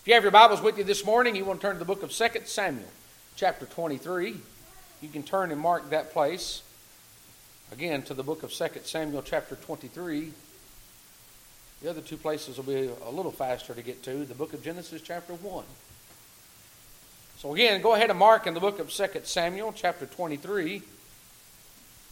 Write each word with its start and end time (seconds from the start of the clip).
If 0.00 0.08
you 0.08 0.14
have 0.14 0.22
your 0.22 0.32
Bibles 0.32 0.62
with 0.62 0.78
you 0.78 0.84
this 0.84 1.04
morning, 1.04 1.36
you 1.36 1.44
want 1.44 1.60
to 1.60 1.66
turn 1.66 1.74
to 1.74 1.78
the 1.78 1.84
book 1.84 2.02
of 2.02 2.10
2 2.10 2.28
Samuel, 2.46 2.88
chapter 3.36 3.66
23. 3.66 4.34
You 5.02 5.08
can 5.10 5.22
turn 5.22 5.52
and 5.52 5.60
mark 5.60 5.90
that 5.90 6.14
place. 6.14 6.62
Again, 7.70 8.00
to 8.04 8.14
the 8.14 8.22
book 8.22 8.42
of 8.42 8.50
2 8.50 8.66
Samuel, 8.84 9.20
chapter 9.20 9.56
23. 9.56 10.32
The 11.82 11.90
other 11.90 12.00
two 12.00 12.16
places 12.16 12.56
will 12.56 12.64
be 12.64 12.90
a 13.04 13.10
little 13.10 13.30
faster 13.30 13.74
to 13.74 13.82
get 13.82 14.02
to. 14.04 14.24
The 14.24 14.32
book 14.32 14.54
of 14.54 14.64
Genesis, 14.64 15.02
chapter 15.02 15.34
1. 15.34 15.64
So, 17.36 17.54
again, 17.54 17.82
go 17.82 17.94
ahead 17.94 18.08
and 18.08 18.18
mark 18.18 18.46
in 18.46 18.54
the 18.54 18.60
book 18.60 18.78
of 18.78 18.90
2 18.90 19.06
Samuel, 19.24 19.70
chapter 19.76 20.06
23. 20.06 20.80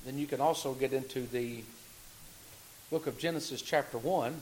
Then 0.04 0.18
you 0.18 0.26
can 0.26 0.42
also 0.42 0.74
get 0.74 0.92
into 0.92 1.22
the 1.22 1.62
book 2.90 3.06
of 3.06 3.16
Genesis, 3.16 3.62
chapter 3.62 3.96
1. 3.96 4.38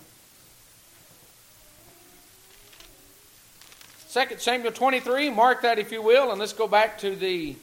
2 4.16 4.38
Samuel 4.38 4.72
23, 4.72 5.28
mark 5.28 5.60
that 5.60 5.78
if 5.78 5.92
you 5.92 6.00
will, 6.00 6.30
and 6.30 6.41
let's 6.41 6.54
go 6.54 6.66
back 6.66 6.96
to 6.96 7.14
the 7.14 7.54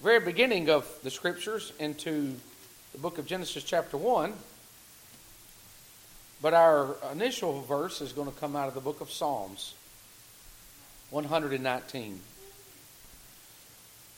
very 0.00 0.20
beginning 0.20 0.70
of 0.70 0.88
the 1.02 1.10
scriptures 1.10 1.72
into 1.80 2.36
the 2.92 2.98
book 2.98 3.18
of 3.18 3.26
Genesis, 3.26 3.64
chapter 3.64 3.96
1. 3.96 4.34
But 6.40 6.54
our 6.54 6.94
initial 7.10 7.62
verse 7.62 8.00
is 8.00 8.12
going 8.12 8.30
to 8.30 8.38
come 8.38 8.54
out 8.54 8.68
of 8.68 8.74
the 8.74 8.80
book 8.80 9.00
of 9.00 9.10
Psalms, 9.10 9.74
119. 11.10 12.20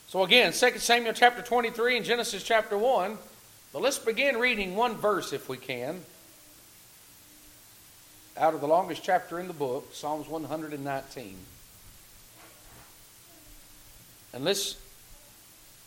So 0.07 0.21
again, 0.21 0.53
2 0.53 0.77
Samuel 0.77 1.13
chapter 1.13 1.41
23 1.41 1.97
and 1.97 2.05
Genesis 2.05 2.43
chapter 2.43 2.77
1. 2.77 3.17
But 3.73 3.81
let's 3.81 3.97
begin 3.97 4.37
reading 4.37 4.75
one 4.75 4.93
verse 4.93 5.33
if 5.33 5.49
we 5.49 5.57
can 5.57 6.03
out 8.37 8.53
of 8.53 8.61
the 8.61 8.67
longest 8.67 9.03
chapter 9.03 9.39
in 9.39 9.47
the 9.47 9.53
book, 9.53 9.93
Psalms 9.93 10.27
119. 10.27 11.37
And 14.33 14.43
let's 14.43 14.75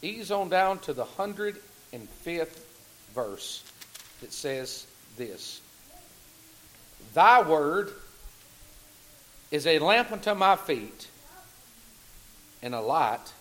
ease 0.01 0.31
on 0.31 0.49
down 0.49 0.79
to 0.81 0.95
the 0.95 1.05
105th 1.05 2.61
verse 3.15 3.63
that 4.21 4.33
says 4.33 4.87
this 5.17 5.61
Thy 7.13 7.43
word 7.43 7.93
is 9.51 9.67
a 9.67 9.79
lamp 9.79 10.13
unto 10.13 10.35
my 10.35 10.57
feet 10.57 11.09
and 12.63 12.75
a 12.75 12.81
light 12.81 13.33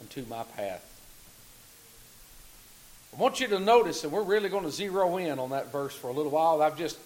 unto 0.00 0.24
my 0.26 0.42
path. 0.42 0.86
I 3.12 3.20
want 3.20 3.40
you 3.40 3.48
to 3.48 3.58
notice, 3.58 4.04
and 4.04 4.12
we're 4.12 4.22
really 4.22 4.48
going 4.48 4.64
to 4.64 4.70
zero 4.70 5.16
in 5.16 5.38
on 5.38 5.50
that 5.50 5.72
verse 5.72 5.94
for 5.94 6.08
a 6.08 6.12
little 6.12 6.30
while. 6.30 6.62
I've 6.62 6.78
just 6.78 6.96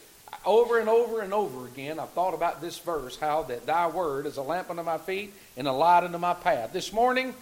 over 0.46 0.78
and 0.78 0.88
over 0.88 1.20
and 1.20 1.32
over 1.32 1.66
again, 1.66 1.98
I've 1.98 2.10
thought 2.10 2.34
about 2.34 2.60
this 2.60 2.78
verse 2.78 3.16
how 3.16 3.44
that 3.44 3.66
thy 3.66 3.86
word 3.88 4.26
is 4.26 4.36
a 4.36 4.42
lamp 4.42 4.70
unto 4.70 4.82
my 4.82 4.98
feet 4.98 5.32
and 5.56 5.66
a 5.66 5.72
light 5.72 6.04
unto 6.04 6.18
my 6.18 6.34
path. 6.34 6.72
This 6.72 6.92
morning, 6.92 7.34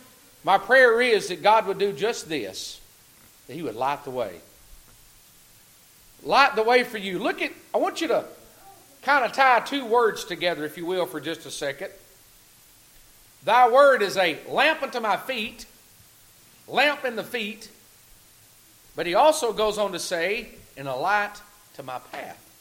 my 0.44 0.59
prayer 0.59 1.00
is 1.00 1.28
that 1.28 1.42
God 1.42 1.67
would 1.67 1.78
do 1.78 1.92
just 1.92 2.28
this 2.28 2.81
that 3.47 3.55
He 3.55 3.62
would 3.62 3.75
light 3.75 4.05
the 4.05 4.11
way. 4.11 4.41
Light 6.22 6.55
the 6.55 6.62
way 6.62 6.84
for 6.84 6.98
you. 6.98 7.19
Look 7.19 7.42
at, 7.42 7.53
I 7.75 7.78
want 7.78 8.00
you 8.00 8.09
to 8.09 8.25
kind 9.03 9.25
of 9.25 9.33
tie 9.33 9.61
two 9.61 9.84
words 9.84 10.25
together, 10.25 10.64
if 10.64 10.77
you 10.77 10.87
will, 10.87 11.06
for 11.06 11.20
just 11.20 11.44
a 11.47 11.50
second. 11.50 11.91
Thy 13.44 13.69
word 13.69 14.03
is 14.03 14.16
a 14.16 14.39
lamp 14.48 14.83
unto 14.83 15.00
my 15.00 15.16
feet, 15.16 15.66
lamp 16.69 17.05
in 17.05 17.16
the 17.16 17.25
feet, 17.25 17.69
but 18.94 19.06
he 19.06 19.14
also 19.14 19.53
goes 19.53 19.78
on 19.78 19.91
to 19.92 19.98
say, 19.98 20.48
and 20.77 20.87
a 20.87 20.94
light 20.94 21.41
to 21.75 21.83
my 21.83 21.98
path 21.98 22.52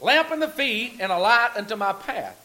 lamp 0.00 0.30
in 0.30 0.40
the 0.40 0.48
feet, 0.48 0.98
and 1.00 1.10
a 1.10 1.18
light 1.18 1.50
unto 1.56 1.76
my 1.76 1.92
path. 1.92 2.42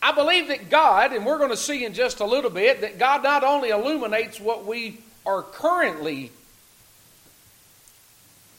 I 0.00 0.12
believe 0.12 0.48
that 0.48 0.70
God, 0.70 1.12
and 1.12 1.26
we're 1.26 1.38
going 1.38 1.50
to 1.50 1.56
see 1.56 1.84
in 1.84 1.92
just 1.92 2.20
a 2.20 2.24
little 2.24 2.50
bit, 2.50 2.82
that 2.82 2.98
God 2.98 3.22
not 3.22 3.42
only 3.42 3.70
illuminates 3.70 4.40
what 4.40 4.64
we 4.64 5.00
are 5.26 5.42
currently 5.42 6.30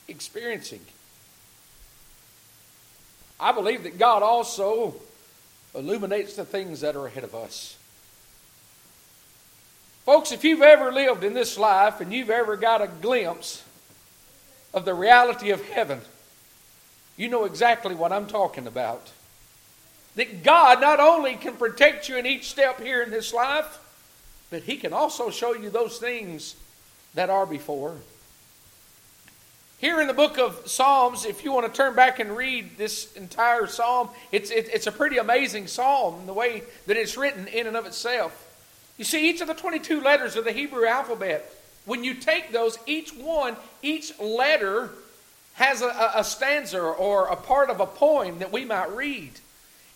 experiencing, 0.08 0.82
I 3.40 3.54
believe 3.54 3.84
that 3.84 3.98
God 3.98 4.22
also 4.22 4.96
illuminates 5.74 6.36
the 6.36 6.44
things 6.44 6.82
that 6.82 6.98
are 6.98 7.06
ahead 7.06 7.24
of 7.24 7.34
us. 7.34 7.78
Folks, 10.06 10.32
if 10.32 10.44
you've 10.44 10.62
ever 10.62 10.92
lived 10.92 11.24
in 11.24 11.34
this 11.34 11.58
life 11.58 12.02
and 12.02 12.12
you've 12.12 12.32
ever 12.32 12.58
got 12.58 12.82
a 12.82 12.88
glimpse 12.88 13.64
of 14.74 14.84
the 14.84 14.94
reality 14.94 15.52
of 15.52 15.64
heaven, 15.70 16.02
you 17.20 17.28
know 17.28 17.44
exactly 17.44 17.94
what 17.96 18.14
I'm 18.14 18.28
talking 18.28 18.66
about. 18.66 19.12
That 20.16 20.42
God 20.42 20.80
not 20.80 21.02
only 21.02 21.36
can 21.36 21.56
protect 21.58 22.08
you 22.08 22.16
in 22.16 22.26
each 22.26 22.50
step 22.50 22.80
here 22.80 23.04
in 23.04 23.12
this 23.12 23.34
life, 23.34 23.78
but 24.50 24.64
He 24.64 24.78
can 24.78 24.94
also 24.94 25.30
show 25.30 25.54
you 25.54 25.70
those 25.70 25.98
things 25.98 26.56
that 27.16 27.30
are 27.30 27.46
before. 27.46 27.98
Here 29.80 30.00
in 30.00 30.08
the 30.08 30.14
book 30.14 30.40
of 30.40 30.62
Psalms, 30.66 31.26
if 31.26 31.44
you 31.44 31.52
want 31.52 31.66
to 31.66 31.78
turn 31.78 31.94
back 31.94 32.20
and 32.20 32.38
read 32.38 32.78
this 32.78 33.12
entire 33.14 33.68
psalm, 33.68 34.10
it's, 34.32 34.50
it, 34.50 34.70
it's 34.74 34.88
a 34.88 34.92
pretty 34.92 35.18
amazing 35.18 35.68
psalm 35.68 36.22
in 36.22 36.26
the 36.26 36.34
way 36.34 36.64
that 36.88 36.96
it's 36.96 37.18
written 37.18 37.48
in 37.48 37.68
and 37.68 37.76
of 37.76 37.86
itself. 37.86 38.48
You 38.98 39.04
see, 39.04 39.30
each 39.30 39.42
of 39.42 39.48
the 39.48 39.54
22 39.54 40.00
letters 40.00 40.38
of 40.38 40.46
the 40.46 40.54
Hebrew 40.54 40.86
alphabet, 40.86 41.54
when 41.86 42.06
you 42.06 42.14
take 42.14 42.54
those, 42.54 42.80
each 42.86 43.14
one, 43.14 43.58
each 43.82 44.18
letter 44.20 44.92
has 45.60 45.82
a, 45.82 46.12
a 46.16 46.24
stanza 46.24 46.80
or 46.80 47.28
a 47.28 47.36
part 47.36 47.70
of 47.70 47.82
a 47.82 47.86
poem 47.86 48.40
that 48.40 48.50
we 48.50 48.64
might 48.64 48.90
read. 48.96 49.32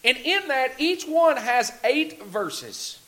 And 0.03 0.17
in 0.17 0.49
that, 0.49 0.73
each 0.77 1.05
one 1.05 1.37
has 1.37 1.71
eight 1.85 2.21
verses. 2.23 2.99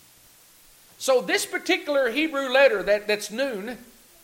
So, 0.98 1.22
this 1.22 1.46
particular 1.46 2.10
Hebrew 2.10 2.50
letter 2.50 2.82
that, 2.84 3.08
that's 3.08 3.30
nun, 3.30 3.78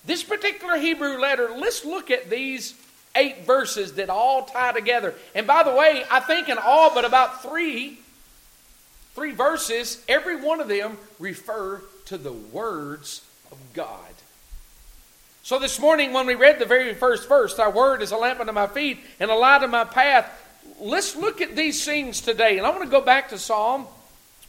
this 0.06 0.24
particular 0.24 0.78
Hebrew 0.78 1.20
letter, 1.20 1.50
let's 1.58 1.84
look 1.84 2.10
at 2.10 2.30
these 2.30 2.74
eight 3.18 3.46
verses 3.46 3.96
that 3.96 4.10
all 4.10 4.46
tie 4.46 4.72
together. 4.72 5.14
And 5.36 5.46
by 5.46 5.64
the 5.64 5.76
way, 5.76 6.06
I 6.10 6.22
think 6.22 6.48
in 6.48 6.58
all 6.58 6.94
but 6.94 7.04
about 7.04 7.42
three, 7.42 8.00
three 9.14 9.32
verses, 9.32 10.02
every 10.08 10.42
one 10.42 10.62
of 10.62 10.70
them 10.70 10.98
refer 11.20 11.82
to 12.06 12.18
the 12.18 12.32
words 12.32 13.26
of 13.52 13.58
God. 13.74 14.14
So 15.44 15.58
this 15.58 15.80
morning, 15.80 16.14
when 16.14 16.28
we 16.28 16.36
read 16.36 16.60
the 16.60 16.66
very 16.66 16.94
first 16.94 17.28
verse, 17.28 17.56
Thy 17.56 17.68
word 17.68 18.04
is 18.04 18.12
a 18.12 18.18
lamp 18.18 18.40
unto 18.40 18.52
my 18.52 18.68
feet 18.68 19.00
and 19.20 19.32
a 19.32 19.36
light 19.36 19.56
unto 19.56 19.68
my 19.68 19.84
path, 19.84 20.30
let's 20.80 21.16
look 21.16 21.42
at 21.42 21.56
these 21.56 21.82
scenes 21.82 22.22
today. 22.22 22.58
And 22.58 22.68
I 22.68 22.70
want 22.70 22.84
to 22.84 22.90
go 22.90 23.02
back 23.02 23.30
to 23.30 23.40
Psalm 23.40 23.88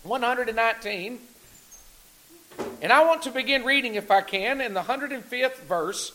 119. 0.02 1.18
And 2.82 2.92
I 2.92 3.04
want 3.04 3.22
to 3.22 3.30
begin 3.30 3.64
reading, 3.64 3.94
if 3.94 4.10
I 4.10 4.20
can, 4.20 4.60
in 4.60 4.74
the 4.74 4.82
105th 4.82 5.60
verse. 5.60 6.12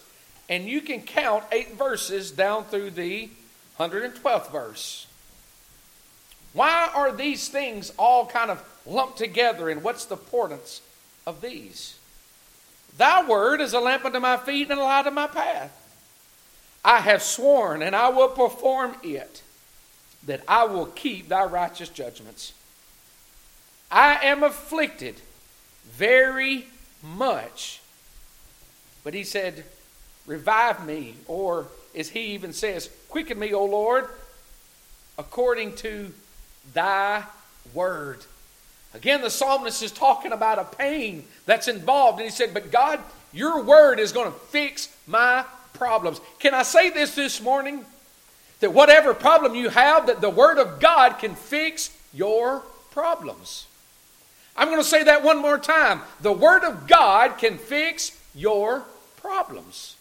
And 0.47 0.65
you 0.65 0.81
can 0.81 1.01
count 1.01 1.43
eight 1.51 1.73
verses 1.75 2.29
down 2.29 2.65
through 2.65 2.91
the 2.91 3.29
112th 3.79 4.51
verse. 4.51 5.07
Why 6.53 6.89
are 6.93 7.11
these 7.11 7.49
things 7.49 7.91
all 7.97 8.27
kind 8.27 8.51
of 8.51 8.63
lumped 8.85 9.17
together, 9.17 9.69
and 9.69 9.83
what's 9.83 10.05
the 10.05 10.15
importance 10.15 10.81
of 11.25 11.41
these? 11.41 11.96
Thy 12.97 13.27
word 13.27 13.61
is 13.61 13.73
a 13.73 13.79
lamp 13.79 14.05
unto 14.05 14.19
my 14.19 14.37
feet 14.37 14.71
and 14.71 14.79
a 14.79 14.83
light 14.83 14.99
unto 14.99 15.11
my 15.11 15.27
path. 15.27 15.71
I 16.83 16.99
have 16.99 17.21
sworn, 17.21 17.81
and 17.81 17.95
I 17.95 18.09
will 18.09 18.29
perform 18.29 18.95
it, 19.03 19.43
that 20.25 20.41
I 20.47 20.65
will 20.65 20.87
keep 20.87 21.29
thy 21.29 21.43
righteous 21.43 21.89
judgments. 21.89 22.53
I 23.91 24.25
am 24.25 24.43
afflicted 24.43 25.15
very 25.91 26.67
much. 27.03 27.81
But 29.03 29.13
he 29.13 29.23
said, 29.23 29.63
Revive 30.25 30.85
me, 30.85 31.15
or 31.27 31.67
as 31.95 32.09
he 32.09 32.33
even 32.33 32.51
says, 32.51 32.89
Quicken 33.09 33.39
me, 33.39 33.53
O 33.53 33.63
Lord, 33.63 34.07
according 35.17 35.75
to 35.77 36.13
thy 36.73 37.23
word. 37.73 38.25
Again, 38.93 39.21
the 39.21 39.29
psalmist 39.29 39.83
is 39.83 39.91
talking 39.91 40.31
about 40.31 40.59
a 40.59 40.63
pain 40.63 41.25
that's 41.45 41.67
involved. 41.67 42.19
And 42.19 42.29
he 42.29 42.31
said, 42.35 42.53
But 42.53 42.71
God, 42.71 42.99
your 43.33 43.63
word 43.63 43.99
is 43.99 44.11
going 44.11 44.31
to 44.31 44.37
fix 44.37 44.95
my 45.05 45.45
problems. 45.73 46.19
Can 46.39 46.53
I 46.53 46.63
say 46.63 46.89
this 46.89 47.15
this 47.15 47.41
morning? 47.41 47.85
That 48.59 48.73
whatever 48.73 49.13
problem 49.13 49.53
you 49.53 49.69
have, 49.69 50.07
that 50.07 50.21
the 50.21 50.29
word 50.29 50.57
of 50.57 50.79
God 50.79 51.19
can 51.19 51.35
fix 51.35 51.95
your 52.13 52.63
problems. 52.91 53.67
I'm 54.55 54.69
going 54.69 54.79
to 54.79 54.83
say 54.83 55.03
that 55.03 55.23
one 55.23 55.39
more 55.39 55.59
time. 55.59 56.01
The 56.21 56.31
word 56.31 56.63
of 56.63 56.87
God 56.87 57.37
can 57.37 57.59
fix 57.59 58.19
your 58.33 58.83
problems 59.17 59.95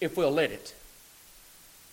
if 0.00 0.16
we'll 0.16 0.30
let 0.30 0.50
it. 0.50 0.74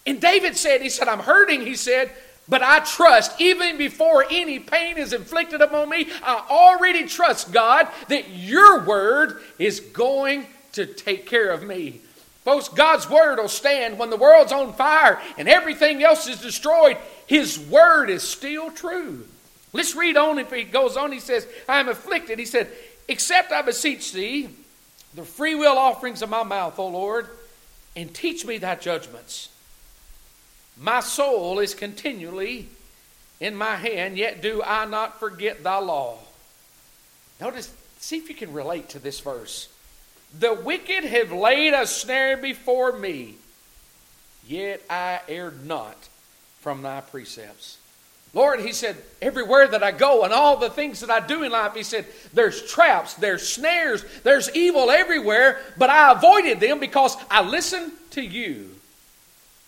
And 0.06 0.20
David 0.20 0.58
said, 0.58 0.82
He 0.82 0.90
said, 0.90 1.08
I'm 1.08 1.20
hurting. 1.20 1.62
He 1.62 1.76
said, 1.76 2.12
but 2.48 2.62
I 2.62 2.80
trust, 2.80 3.42
even 3.42 3.78
before 3.78 4.26
any 4.30 4.60
pain 4.60 4.98
is 4.98 5.14
inflicted 5.14 5.62
upon 5.62 5.90
me, 5.90 6.08
I 6.24 6.46
already 6.50 7.06
trust, 7.08 7.52
God, 7.52 7.88
that 8.08 8.30
your 8.30 8.84
word 8.84 9.42
is 9.58 9.80
going 9.80 10.46
to 10.74 10.86
take 10.86 11.26
care 11.26 11.52
of 11.52 11.64
me. 11.64 12.02
Folks, 12.44 12.70
God's 12.70 13.10
word 13.10 13.40
will 13.40 13.48
stand 13.48 13.98
when 13.98 14.12
the 14.12 14.18
world's 14.18 14.52
on 14.52 14.74
fire 14.74 15.20
and 15.38 15.50
everything 15.50 16.04
else 16.04 16.28
is 16.28 16.40
destroyed. 16.40 16.98
His 17.26 17.58
word 17.58 18.12
is 18.12 18.22
still 18.22 18.70
true. 18.70 19.26
Let's 19.74 19.96
read 19.96 20.16
on. 20.16 20.38
If 20.38 20.54
he 20.54 20.64
goes 20.64 20.96
on, 20.96 21.12
he 21.12 21.20
says, 21.20 21.48
I 21.68 21.80
am 21.80 21.90
afflicted. 21.90 22.38
He 22.38 22.46
said, 22.46 22.70
Except 23.08 23.52
I 23.52 23.64
beseech 23.64 24.12
thee 24.14 24.50
the 25.16 25.24
free 25.24 25.56
will 25.56 25.78
offerings 25.78 26.22
of 26.22 26.30
my 26.30 26.44
mouth, 26.44 26.78
O 26.78 26.88
Lord, 26.88 27.28
and 27.96 28.14
teach 28.14 28.46
me 28.46 28.58
thy 28.58 28.76
judgments. 28.76 29.50
My 30.78 31.00
soul 31.00 31.60
is 31.60 31.74
continually 31.74 32.68
in 33.40 33.56
my 33.56 33.76
hand, 33.76 34.18
yet 34.18 34.42
do 34.42 34.62
I 34.64 34.86
not 34.86 35.20
forget 35.20 35.64
thy 35.64 35.78
law. 35.78 36.18
Notice, 37.40 37.74
see 38.00 38.18
if 38.18 38.30
you 38.30 38.36
can 38.36 38.54
relate 38.54 38.90
to 38.90 39.00
this 39.00 39.20
verse. 39.20 39.70
The 40.38 40.54
wicked 40.54 41.04
have 41.06 41.32
laid 41.32 41.74
a 41.74 41.88
snare 41.88 42.38
before 42.38 42.98
me, 42.98 43.36
yet 44.48 44.82
I 44.90 45.22
erred 45.28 45.66
not 45.66 45.98
from 46.60 46.82
thy 46.82 47.02
precepts. 47.02 47.78
Lord, 48.34 48.60
he 48.60 48.74
said, 48.74 48.98
everywhere 49.22 49.66
that 49.66 49.82
I 49.82 49.92
go 49.92 50.24
and 50.24 50.34
all 50.34 50.58
the 50.58 50.70
things 50.70 51.00
that 51.00 51.10
I 51.10 51.26
do 51.26 51.44
in 51.44 51.54
life, 51.54 51.74
he 51.74 51.84
said, 51.84 52.06
there's 52.34 52.70
traps, 52.70 53.14
there's 53.14 53.48
snares, 53.48 54.04
there's 54.24 54.54
evil 54.54 54.92
everywhere, 54.92 55.62
but 55.78 55.90
I 55.90 56.12
avoided 56.12 56.60
them 56.60 56.80
because 56.82 57.16
I 57.32 57.44
listened 57.44 57.94
to 58.12 58.22
you. 58.22 58.72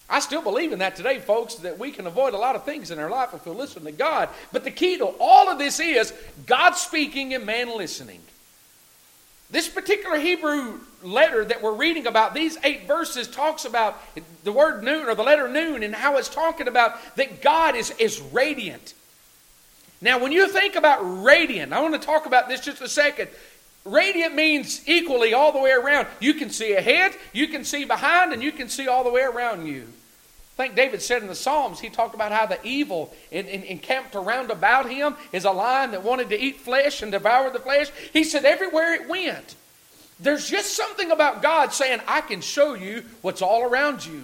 I 0.10 0.20
still 0.20 0.42
believe 0.42 0.72
in 0.72 0.80
that 0.80 0.96
today, 0.96 1.20
folks, 1.20 1.56
that 1.56 1.78
we 1.78 1.92
can 1.92 2.08
avoid 2.08 2.34
a 2.34 2.38
lot 2.38 2.56
of 2.56 2.64
things 2.64 2.92
in 2.92 3.00
our 3.00 3.10
life 3.10 3.34
if 3.34 3.46
we 3.46 3.52
listen 3.52 3.84
to 3.84 3.92
God. 3.92 4.30
But 4.54 4.64
the 4.64 4.72
key 4.72 4.98
to 4.98 5.06
all 5.20 5.50
of 5.50 5.60
this 5.60 5.80
is 5.80 6.14
God 6.46 6.76
speaking 6.76 7.34
and 7.34 7.46
man 7.46 7.76
listening. 7.76 8.22
This 9.50 9.68
particular 9.68 10.18
Hebrew 10.18 10.80
letter 11.04 11.44
that 11.46 11.62
we're 11.62 11.74
reading 11.74 12.08
about, 12.08 12.34
these 12.34 12.58
eight 12.64 12.88
verses, 12.88 13.28
talks 13.28 13.66
about 13.66 14.02
the 14.44 14.52
word 14.52 14.84
nun 14.84 15.08
or 15.08 15.16
the 15.16 15.24
letter 15.24 15.48
nun 15.48 15.84
and 15.84 15.94
how 15.94 16.18
it's 16.18 16.30
talking 16.30 16.68
about 16.68 17.16
that 17.16 17.42
God 17.42 17.76
is, 17.76 17.92
is 17.92 18.22
radiant. 18.22 18.94
Now, 20.02 20.20
when 20.20 20.32
you 20.32 20.48
think 20.48 20.76
about 20.76 21.00
radiant, 21.24 21.74
I 21.74 21.82
want 21.82 21.94
to 21.94 22.00
talk 22.00 22.26
about 22.26 22.48
this 22.48 22.62
just 22.62 22.82
a 22.82 22.90
second. 22.90 23.30
Radiant 23.88 24.36
means 24.36 24.82
equally 24.88 25.34
all 25.34 25.52
the 25.52 25.60
way 25.60 25.72
around. 25.72 26.08
You 26.20 26.34
can 26.34 26.50
see 26.50 26.74
ahead, 26.74 27.14
you 27.34 27.48
can 27.48 27.64
see 27.64 27.86
behind, 27.86 28.34
and 28.34 28.44
you 28.44 28.52
can 28.52 28.70
see 28.70 28.88
all 28.88 29.04
the 29.04 29.10
way 29.10 29.22
around 29.22 29.66
you. 29.66 29.88
I 30.58 30.64
think 30.64 30.76
David 30.76 31.04
said 31.04 31.22
in 31.22 31.28
the 31.28 31.36
Psalms, 31.36 31.80
he 31.80 31.90
talked 31.90 32.16
about 32.16 32.32
how 32.32 32.48
the 32.48 32.60
evil 32.66 33.14
encamped 33.32 34.16
around 34.16 34.50
about 34.50 34.90
him 34.90 35.16
is 35.32 35.46
a 35.46 35.52
lion 35.52 35.92
that 35.92 36.04
wanted 36.04 36.30
to 36.30 36.40
eat 36.40 36.58
flesh 36.58 37.04
and 37.04 37.12
devour 37.12 37.52
the 37.52 37.60
flesh. 37.60 37.92
He 38.12 38.24
said, 38.24 38.44
everywhere 38.44 38.96
it 38.96 39.08
went, 39.08 39.56
there's 40.20 40.50
just 40.50 40.76
something 40.76 41.12
about 41.12 41.44
God 41.44 41.74
saying, 41.74 42.00
I 42.08 42.22
can 42.22 42.42
show 42.42 42.74
you 42.74 43.04
what's 43.22 43.44
all 43.44 43.64
around 43.64 44.04
you. 44.04 44.24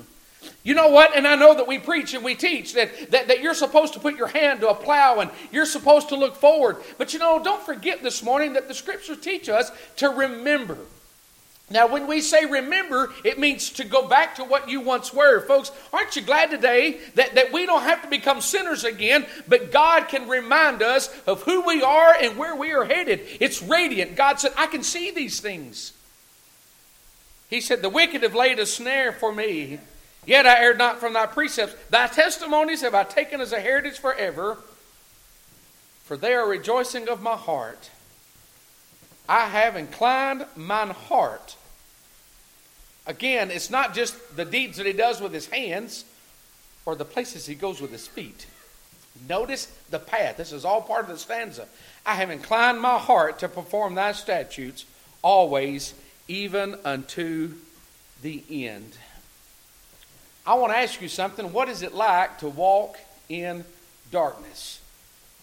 You 0.63 0.74
know 0.74 0.88
what? 0.88 1.15
And 1.15 1.27
I 1.27 1.36
know 1.36 1.54
that 1.56 1.68
we 1.68 1.77
preach 1.77 2.13
and 2.13 2.24
we 2.24 2.36
teach 2.36 2.74
that, 2.74 3.12
that, 3.12 3.27
that 3.27 3.42
you're 3.42 3.54
supposed 3.54 3.94
to 3.94 4.00
put 4.00 4.15
your 4.15 4.27
hand 4.27 4.62
to 4.62 4.69
a 4.69 4.75
plow 4.75 5.19
and 5.19 5.30
you're 5.51 5.65
supposed 5.65 6.10
to 6.10 6.15
look 6.15 6.38
forward. 6.38 6.77
But 6.98 7.12
you 7.12 7.19
know, 7.19 7.44
don't 7.44 7.62
forget 7.62 8.01
this 8.01 8.24
morning 8.24 8.54
that 8.54 8.69
the 8.69 8.74
scriptures 8.74 9.19
teach 9.19 9.50
us 9.50 9.71
to 9.98 10.10
remember. 10.10 10.77
Now, 11.69 11.88
when 11.88 12.07
we 12.07 12.21
say 12.21 12.45
remember, 12.45 13.12
it 13.24 13.39
means 13.39 13.71
to 13.71 13.83
go 13.83 14.07
back 14.07 14.36
to 14.36 14.44
what 14.44 14.69
you 14.69 14.81
once 14.81 15.13
were. 15.13 15.42
Folks, 15.48 15.71
aren't 15.92 16.15
you 16.15 16.21
glad 16.21 16.51
today 16.51 17.00
that, 17.15 17.36
that 17.36 17.51
we 17.51 17.65
don't 17.65 17.83
have 17.83 18.01
to 18.04 18.10
become 18.10 18.42
sinners 18.42 18.83
again, 18.83 19.25
but 19.48 19.71
God 19.71 20.07
can 20.07 20.27
remind 20.27 20.81
us 20.81 21.10
of 21.25 21.44
who 21.44 21.62
we 21.62 21.81
are 21.81 22.15
and 22.21 22.38
where 22.38 22.56
we 22.56 22.74
are 22.74 22.86
headed? 22.86 23.21
It's 23.39 23.62
radiant. 23.62 24.15
God 24.15 24.39
said, 24.39 24.54
I 24.57 24.68
can 24.68 24.83
see 24.83 25.12
these 25.12 25.39
things. 25.39 25.94
He 27.50 27.60
said, 27.60 27.81
The 27.81 27.89
wicked 27.89 28.24
have 28.24 28.36
laid 28.36 28.60
a 28.60 28.65
snare 28.65 29.12
for 29.12 29.33
me, 29.33 29.80
yet 30.25 30.45
I 30.45 30.61
erred 30.61 30.77
not 30.77 30.99
from 30.99 31.13
thy 31.13 31.25
precepts. 31.25 31.75
Thy 31.89 32.07
testimonies 32.07 32.81
have 32.81 32.95
I 32.95 33.03
taken 33.03 33.41
as 33.41 33.53
a 33.53 33.59
heritage 33.59 33.99
forever, 33.99 34.57
for 36.03 36.17
they 36.17 36.33
are 36.33 36.47
rejoicing 36.47 37.09
of 37.09 37.21
my 37.21 37.35
heart. 37.35 37.89
I 39.27 39.47
have 39.47 39.75
inclined 39.75 40.45
mine 40.55 40.89
heart. 40.89 41.55
Again, 43.05 43.51
it's 43.51 43.69
not 43.69 43.93
just 43.93 44.35
the 44.35 44.45
deeds 44.45 44.77
that 44.77 44.85
he 44.85 44.93
does 44.93 45.21
with 45.21 45.33
his 45.33 45.47
hands 45.47 46.05
or 46.85 46.95
the 46.95 47.05
places 47.05 47.45
he 47.45 47.55
goes 47.55 47.81
with 47.81 47.91
his 47.91 48.07
feet. 48.07 48.45
Notice 49.27 49.65
the 49.89 49.99
path. 49.99 50.37
This 50.37 50.51
is 50.51 50.65
all 50.65 50.81
part 50.81 51.03
of 51.03 51.09
the 51.09 51.17
stanza. 51.17 51.67
I 52.05 52.15
have 52.15 52.29
inclined 52.29 52.81
my 52.81 52.97
heart 52.97 53.39
to 53.39 53.47
perform 53.47 53.95
thy 53.95 54.11
statutes 54.11 54.85
always, 55.21 55.93
even 56.27 56.75
unto 56.83 57.53
the 58.21 58.43
end. 58.49 58.97
I 60.45 60.55
want 60.55 60.73
to 60.73 60.77
ask 60.77 61.01
you 61.01 61.07
something. 61.07 61.53
What 61.53 61.69
is 61.69 61.83
it 61.83 61.93
like 61.93 62.39
to 62.39 62.49
walk 62.49 62.97
in 63.29 63.63
darkness? 64.11 64.81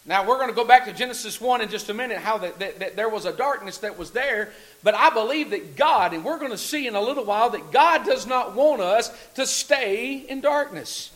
Now, 0.06 0.26
we're 0.26 0.36
going 0.36 0.48
to 0.48 0.54
go 0.54 0.64
back 0.64 0.86
to 0.86 0.92
Genesis 0.92 1.40
1 1.40 1.60
in 1.60 1.68
just 1.68 1.88
a 1.90 1.94
minute, 1.94 2.18
how 2.18 2.38
that, 2.38 2.58
that, 2.58 2.78
that, 2.80 2.96
there 2.96 3.08
was 3.08 3.26
a 3.26 3.32
darkness 3.32 3.78
that 3.78 3.98
was 3.98 4.10
there. 4.10 4.50
But 4.82 4.94
I 4.94 5.10
believe 5.10 5.50
that 5.50 5.76
God, 5.76 6.14
and 6.14 6.24
we're 6.24 6.38
going 6.38 6.50
to 6.50 6.58
see 6.58 6.86
in 6.86 6.94
a 6.94 7.00
little 7.00 7.24
while, 7.24 7.50
that 7.50 7.70
God 7.70 8.04
does 8.04 8.26
not 8.26 8.54
want 8.54 8.80
us 8.80 9.10
to 9.34 9.46
stay 9.46 10.16
in 10.16 10.40
darkness. 10.40 11.10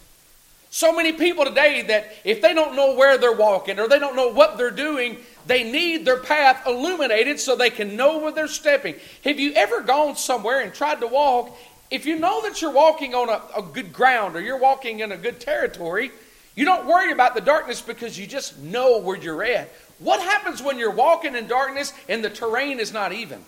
So 0.71 0.95
many 0.95 1.13
people 1.13 1.45
today 1.45 1.83
that 1.83 2.13
if 2.25 2.43
they 2.43 2.53
don't 2.53 2.77
know 2.77 2.95
where 2.95 3.17
they're 3.17 3.33
walking 3.33 3.79
or 3.79 3.89
they 3.89 3.99
don't 3.99 4.17
know 4.17 4.33
what 4.33 4.59
they're 4.59 4.71
doing, 4.71 5.19
they 5.47 5.63
need 5.63 6.05
their 6.05 6.19
path 6.19 6.67
illuminated 6.67 7.39
so 7.39 7.55
they 7.55 7.71
can 7.71 7.97
know 7.97 8.19
where 8.19 8.33
they're 8.33 8.49
stepping. 8.49 8.97
Have 9.25 9.39
you 9.39 9.53
ever 9.53 9.83
gone 9.83 10.17
somewhere 10.17 10.61
and 10.61 10.75
tried 10.75 11.01
to 11.01 11.07
walk? 11.07 11.57
If 11.95 12.07
you 12.07 12.19
know 12.19 12.43
that 12.43 12.61
you're 12.61 12.73
walking 12.73 13.15
on 13.15 13.29
a, 13.29 13.41
a 13.57 13.63
good 13.63 13.93
ground 13.93 14.35
or 14.35 14.41
you're 14.41 14.59
walking 14.59 14.99
in 14.99 15.13
a 15.13 15.17
good 15.17 15.39
territory, 15.39 16.11
you 16.57 16.65
don't 16.65 16.87
worry 16.87 17.13
about 17.13 17.37
the 17.37 17.41
darkness 17.41 17.81
because 17.81 18.19
you 18.19 18.27
just 18.27 18.59
know 18.59 18.99
where 18.99 19.17
you're 19.17 19.45
at. 19.45 19.71
What 20.01 20.21
happens 20.21 20.61
when 20.61 20.77
you're 20.77 20.91
walking 20.91 21.37
in 21.37 21.47
darkness 21.47 21.93
and 22.09 22.25
the 22.25 22.31
terrain 22.31 22.81
is 22.81 22.93
not 22.93 23.13
even? 23.13 23.45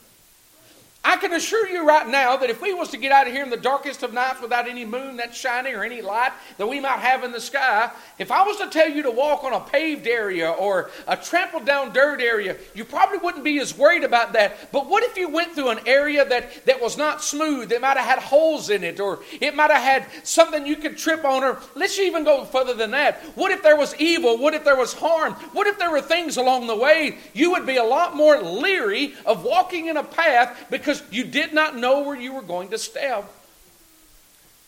I 1.06 1.14
can 1.18 1.32
assure 1.34 1.68
you 1.68 1.86
right 1.86 2.08
now 2.08 2.36
that 2.36 2.50
if 2.50 2.60
we 2.60 2.74
was 2.74 2.88
to 2.88 2.96
get 2.96 3.12
out 3.12 3.28
of 3.28 3.32
here 3.32 3.44
in 3.44 3.48
the 3.48 3.56
darkest 3.56 4.02
of 4.02 4.12
nights 4.12 4.42
without 4.42 4.66
any 4.66 4.84
moon 4.84 5.16
that's 5.16 5.38
shining 5.38 5.72
or 5.76 5.84
any 5.84 6.02
light 6.02 6.32
that 6.58 6.66
we 6.66 6.80
might 6.80 6.98
have 6.98 7.22
in 7.22 7.30
the 7.30 7.40
sky, 7.40 7.92
if 8.18 8.32
I 8.32 8.42
was 8.42 8.56
to 8.56 8.68
tell 8.68 8.88
you 8.88 9.04
to 9.04 9.10
walk 9.12 9.44
on 9.44 9.52
a 9.52 9.60
paved 9.60 10.08
area 10.08 10.50
or 10.50 10.90
a 11.06 11.16
trampled 11.16 11.64
down 11.64 11.92
dirt 11.92 12.20
area, 12.20 12.56
you 12.74 12.84
probably 12.84 13.18
wouldn't 13.18 13.44
be 13.44 13.60
as 13.60 13.78
worried 13.78 14.02
about 14.02 14.32
that. 14.32 14.72
But 14.72 14.88
what 14.88 15.04
if 15.04 15.16
you 15.16 15.28
went 15.28 15.52
through 15.52 15.68
an 15.68 15.78
area 15.86 16.28
that, 16.28 16.66
that 16.66 16.82
was 16.82 16.98
not 16.98 17.22
smooth, 17.22 17.68
that 17.68 17.80
might 17.80 17.96
have 17.96 18.06
had 18.06 18.18
holes 18.18 18.68
in 18.68 18.82
it, 18.82 18.98
or 18.98 19.20
it 19.40 19.54
might 19.54 19.70
have 19.70 19.82
had 19.82 20.06
something 20.26 20.66
you 20.66 20.74
could 20.74 20.98
trip 20.98 21.24
on, 21.24 21.44
or 21.44 21.60
let's 21.76 22.00
even 22.00 22.24
go 22.24 22.44
further 22.44 22.74
than 22.74 22.90
that. 22.90 23.20
What 23.36 23.52
if 23.52 23.62
there 23.62 23.76
was 23.76 23.94
evil? 24.00 24.38
What 24.38 24.54
if 24.54 24.64
there 24.64 24.76
was 24.76 24.92
harm? 24.92 25.34
What 25.52 25.68
if 25.68 25.78
there 25.78 25.92
were 25.92 26.02
things 26.02 26.36
along 26.36 26.66
the 26.66 26.76
way? 26.76 27.18
You 27.32 27.52
would 27.52 27.64
be 27.64 27.76
a 27.76 27.84
lot 27.84 28.16
more 28.16 28.42
leery 28.42 29.14
of 29.24 29.44
walking 29.44 29.86
in 29.86 29.96
a 29.96 30.02
path 30.02 30.66
because 30.68 30.95
because 30.98 31.14
you 31.14 31.24
did 31.24 31.52
not 31.52 31.76
know 31.76 32.02
where 32.02 32.16
you 32.16 32.32
were 32.32 32.42
going 32.42 32.68
to 32.70 32.78
step. 32.78 33.30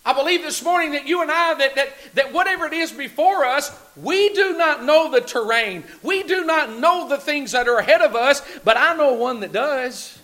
I 0.05 0.13
believe 0.15 0.43
this 0.43 0.63
morning 0.63 0.93
that 0.93 1.07
you 1.07 1.21
and 1.21 1.31
I, 1.31 1.55
that, 1.55 1.75
that, 1.75 1.89
that 2.15 2.33
whatever 2.33 2.67
it 2.67 2.73
is 2.73 2.93
before 2.93 3.45
us, 3.45 3.77
we 3.97 4.31
do 4.33 4.57
not 4.57 4.85
know 4.85 5.11
the 5.11 5.21
terrain. 5.21 5.85
We 6.03 6.23
do 6.23 6.45
not 6.45 6.79
know 6.79 7.09
the 7.09 7.19
things 7.19 7.53
that 7.53 7.69
are 7.69 7.79
ahead 7.79 8.01
of 8.01 8.15
us, 8.15 8.41
but 8.65 8.77
I 8.77 8.97
know 8.97 9.15
one 9.15 9.41
that 9.41 9.53
does. 9.53 10.19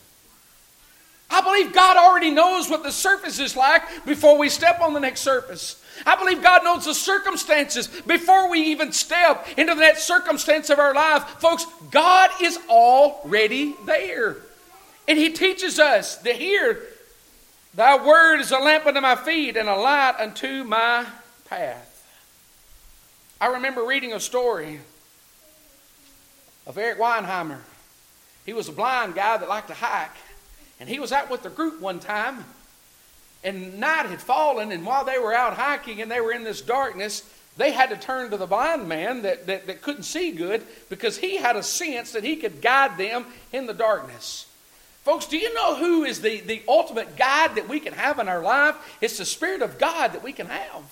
I 1.28 1.40
believe 1.42 1.74
God 1.74 1.96
already 1.96 2.30
knows 2.30 2.70
what 2.70 2.82
the 2.82 2.92
surface 2.92 3.38
is 3.38 3.56
like 3.56 3.82
before 4.06 4.38
we 4.38 4.48
step 4.48 4.80
on 4.80 4.94
the 4.94 5.00
next 5.00 5.20
surface. 5.20 5.82
I 6.06 6.16
believe 6.16 6.42
God 6.42 6.64
knows 6.64 6.86
the 6.86 6.94
circumstances 6.94 7.88
before 7.88 8.50
we 8.50 8.60
even 8.70 8.92
step 8.92 9.46
into 9.58 9.74
that 9.76 9.98
circumstance 9.98 10.70
of 10.70 10.78
our 10.78 10.94
life. 10.94 11.24
Folks, 11.40 11.66
God 11.90 12.30
is 12.40 12.58
already 12.68 13.74
there. 13.84 14.36
And 15.06 15.18
he 15.18 15.30
teaches 15.30 15.78
us 15.78 16.16
that 16.18 16.36
here, 16.36 16.82
thy 17.74 18.04
word 18.04 18.40
is 18.40 18.52
a 18.52 18.58
lamp 18.58 18.86
unto 18.86 19.00
my 19.00 19.16
feet 19.16 19.56
and 19.56 19.68
a 19.68 19.76
light 19.76 20.14
unto 20.18 20.64
my 20.64 21.06
path. 21.48 21.90
I 23.40 23.48
remember 23.48 23.84
reading 23.84 24.12
a 24.12 24.20
story 24.20 24.80
of 26.66 26.78
Erik 26.78 26.98
Weihenmayer. 26.98 27.58
He 28.46 28.52
was 28.52 28.68
a 28.68 28.72
blind 28.72 29.14
guy 29.14 29.36
that 29.36 29.48
liked 29.48 29.68
to 29.68 29.74
hike. 29.74 30.16
And 30.80 30.88
he 30.88 30.98
was 30.98 31.12
out 31.12 31.30
with 31.30 31.42
the 31.42 31.50
group 31.50 31.80
one 31.80 32.00
time. 32.00 32.44
And 33.42 33.78
night 33.78 34.06
had 34.06 34.20
fallen, 34.20 34.72
and 34.72 34.86
while 34.86 35.04
they 35.04 35.18
were 35.18 35.34
out 35.34 35.54
hiking 35.54 36.00
and 36.00 36.10
they 36.10 36.20
were 36.20 36.32
in 36.32 36.44
this 36.44 36.62
darkness, 36.62 37.28
they 37.56 37.72
had 37.72 37.90
to 37.90 37.96
turn 37.96 38.30
to 38.30 38.36
the 38.36 38.46
blind 38.46 38.88
man 38.88 39.22
that, 39.22 39.46
that, 39.46 39.66
that 39.66 39.82
couldn't 39.82 40.02
see 40.04 40.32
good 40.32 40.64
because 40.88 41.18
he 41.18 41.36
had 41.36 41.56
a 41.56 41.62
sense 41.62 42.12
that 42.12 42.24
he 42.24 42.36
could 42.36 42.62
guide 42.62 42.96
them 42.96 43.26
in 43.52 43.66
the 43.66 43.74
darkness. 43.74 44.46
Folks, 45.04 45.26
do 45.26 45.36
you 45.36 45.52
know 45.52 45.76
who 45.76 46.04
is 46.04 46.22
the, 46.22 46.40
the 46.40 46.62
ultimate 46.66 47.14
guide 47.14 47.56
that 47.56 47.68
we 47.68 47.78
can 47.78 47.92
have 47.92 48.18
in 48.18 48.26
our 48.26 48.42
life? 48.42 48.74
It's 49.02 49.18
the 49.18 49.26
Spirit 49.26 49.60
of 49.60 49.78
God 49.78 50.14
that 50.14 50.24
we 50.24 50.32
can 50.32 50.46
have. 50.46 50.82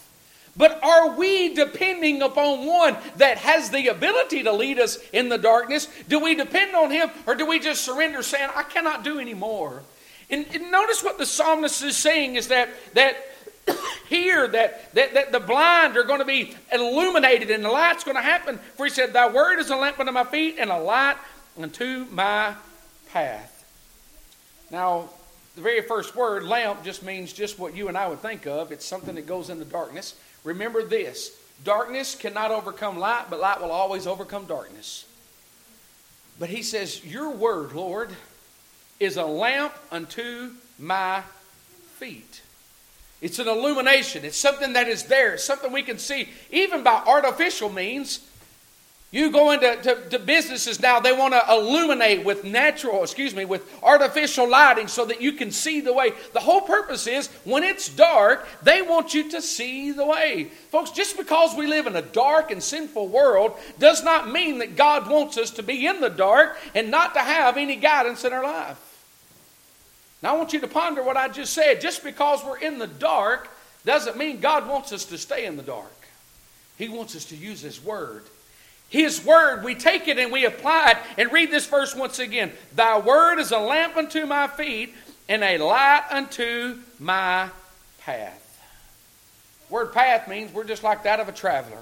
But 0.55 0.85
are 0.85 1.17
we 1.17 1.55
depending 1.55 2.21
upon 2.21 2.67
one 2.67 2.99
that 3.17 3.39
has 3.39 3.71
the 3.71 3.89
ability 3.89 4.43
to 4.43 4.53
lead 4.53 4.79
us 4.79 4.99
in 5.15 5.31
the 5.31 5.39
darkness? 5.39 5.89
Do 6.09 6.21
we 6.21 6.35
depend 6.35 6.77
on 6.77 6.91
him 6.91 7.11
or 7.27 7.35
do 7.35 7.47
we 7.47 7.59
just 7.59 7.85
surrender 7.85 8.23
saying, 8.23 8.51
I 8.55 8.65
cannot 8.65 9.03
do 9.03 9.19
any 9.19 9.33
more? 9.33 9.83
And, 10.29 10.47
and 10.55 10.71
notice 10.71 11.03
what 11.03 11.17
the 11.17 11.25
psalmist 11.25 11.83
is 11.83 11.97
saying 11.97 12.37
is 12.37 12.49
that, 12.49 12.69
that 12.93 13.17
here 14.11 14.47
that, 14.47 14.93
that, 14.95 15.15
that 15.15 15.33
the 15.33 15.41
blind 15.41 15.97
are 15.97 16.05
going 16.05 16.19
to 16.19 16.27
be 16.27 16.55
illuminated 16.71 17.51
and 17.51 17.65
the 17.65 17.71
light's 17.71 18.05
going 18.05 18.19
to 18.19 18.23
happen. 18.23 18.59
For 18.77 18.85
he 18.85 18.91
said, 18.91 19.15
Thy 19.15 19.31
word 19.31 19.59
is 19.59 19.71
a 19.71 19.77
lamp 19.77 19.99
unto 19.99 20.13
my 20.13 20.25
feet 20.25 20.57
and 20.59 20.71
a 20.71 20.79
light 20.79 21.17
unto 21.59 22.05
my 22.11 22.55
path. 23.11 23.52
Now, 24.73 25.11
the 25.55 25.61
very 25.61 25.83
first 25.83 26.17
word, 26.17 26.45
lamp, 26.45 26.83
just 26.83 27.03
means 27.03 27.33
just 27.33 27.59
what 27.59 27.77
you 27.77 27.89
and 27.89 27.97
I 27.97 28.09
would 28.09 28.21
think 28.21 28.47
of. 28.47 28.73
It's 28.73 28.87
something 28.87 29.15
that 29.17 29.27
goes 29.27 29.51
into 29.51 29.67
darkness. 29.67 30.17
Remember 30.43 30.83
this 30.83 31.39
darkness 31.63 32.15
cannot 32.15 32.51
overcome 32.51 32.99
light, 32.99 33.27
but 33.31 33.39
light 33.39 33.61
will 33.61 33.71
always 33.71 34.07
overcome 34.07 34.47
darkness. 34.47 35.05
But 36.41 36.49
he 36.49 36.63
says, 36.63 37.05
Your 37.05 37.31
word, 37.31 37.73
Lord, 37.73 38.11
is 38.99 39.19
a 39.19 39.25
lamp 39.25 39.75
unto 39.91 40.53
my 40.79 41.23
feet. 41.97 42.41
It's 43.21 43.39
an 43.39 43.47
illumination. 43.47 44.25
It's 44.25 44.39
something 44.39 44.73
that 44.73 44.89
is 44.89 45.05
there. 45.05 45.35
It's 45.35 45.45
something 45.45 45.71
we 45.71 45.83
can 45.83 45.99
see, 45.99 46.29
even 46.51 46.83
by 46.83 47.03
artificial 47.07 47.69
means. 47.69 48.27
You 49.13 49.31
go 49.31 49.51
into 49.51 49.77
to, 49.83 50.09
to 50.09 50.19
businesses 50.19 50.81
now, 50.81 50.99
they 50.99 51.13
want 51.13 51.35
to 51.35 51.45
illuminate 51.51 52.25
with 52.25 52.45
natural, 52.45 53.03
excuse 53.03 53.35
me, 53.35 53.45
with 53.45 53.71
artificial 53.83 54.49
lighting 54.49 54.89
so 54.89 55.05
that 55.05 55.21
you 55.21 55.33
can 55.33 55.51
see 55.51 55.83
the 55.83 55.93
way. 55.93 56.13
The 56.33 56.41
whole 56.41 56.63
purpose 56.63 57.07
is 57.07 57.27
when 57.45 57.63
it's 57.63 57.91
dark, 57.91 58.49
they 58.63 58.81
want 58.81 59.13
you 59.13 59.31
to 59.33 59.43
see 59.43 59.93
the 59.93 60.07
way. 60.07 60.45
Folks, 60.71 60.93
just 60.93 61.19
because 61.19 61.55
we 61.55 61.67
live 61.67 61.87
in 61.87 61.95
a 61.95 62.01
dark 62.01 62.51
and 62.51 62.63
sinful 62.63 63.09
world 63.09 63.53
does 63.79 64.03
not 64.03 64.33
mean 64.33 64.61
that 64.61 64.77
God 64.77 65.11
wants 65.11 65.37
us 65.37 65.51
to 65.53 65.63
be 65.63 65.87
in 65.87 66.01
the 66.01 66.09
dark 66.09 66.57
and 66.75 66.91
not 66.91 67.13
to 67.13 67.21
have 67.21 67.59
any 67.59 67.77
guidance 67.77 68.25
in 68.25 68.33
our 68.33 68.43
life. 68.43 68.79
Now, 70.23 70.35
I 70.35 70.39
want 70.39 70.55
you 70.55 70.61
to 70.61 70.69
ponder 70.69 71.03
what 71.03 71.19
I 71.19 71.29
just 71.29 71.53
said. 71.53 71.83
Just 71.83 72.03
because 72.03 72.43
we're 72.43 72.61
in 72.61 72.79
the 72.79 72.87
dark 72.87 73.51
doesn't 73.85 74.17
mean 74.17 74.41
God 74.41 74.67
wants 74.67 74.91
us 74.91 75.05
to 75.07 75.19
stay 75.19 75.45
in 75.45 75.59
the 75.59 75.63
dark, 75.63 75.93
He 76.79 76.89
wants 76.89 77.15
us 77.15 77.27
to 77.27 77.37
use 77.37 77.61
His 77.61 77.85
Word 77.85 78.23
his 78.93 79.25
word, 79.25 79.65
we 79.65 79.75
take 79.75 80.07
it 80.07 80.19
and 80.19 80.31
we 80.31 80.45
apply 80.45 80.91
it. 80.91 80.99
And 81.17 81.33
read 81.33 81.51
this 81.51 81.65
verse 81.65 81.97
once 81.97 82.19
again. 82.19 82.53
Thy 82.77 82.99
word 82.99 83.39
is 83.39 83.51
a 83.51 83.59
lamp 83.59 83.97
unto 83.97 84.27
my 84.27 84.47
feet 84.49 84.95
and 85.31 85.43
a 85.43 85.57
light 85.57 86.05
unto 86.11 86.79
my 87.01 87.49
path. 88.01 88.39
Word 89.71 89.95
path 89.95 90.29
means 90.29 90.53
we're 90.53 90.65
just 90.65 90.83
like 90.83 91.05
that 91.05 91.21
of 91.21 91.29
a 91.29 91.33
traveler. 91.33 91.81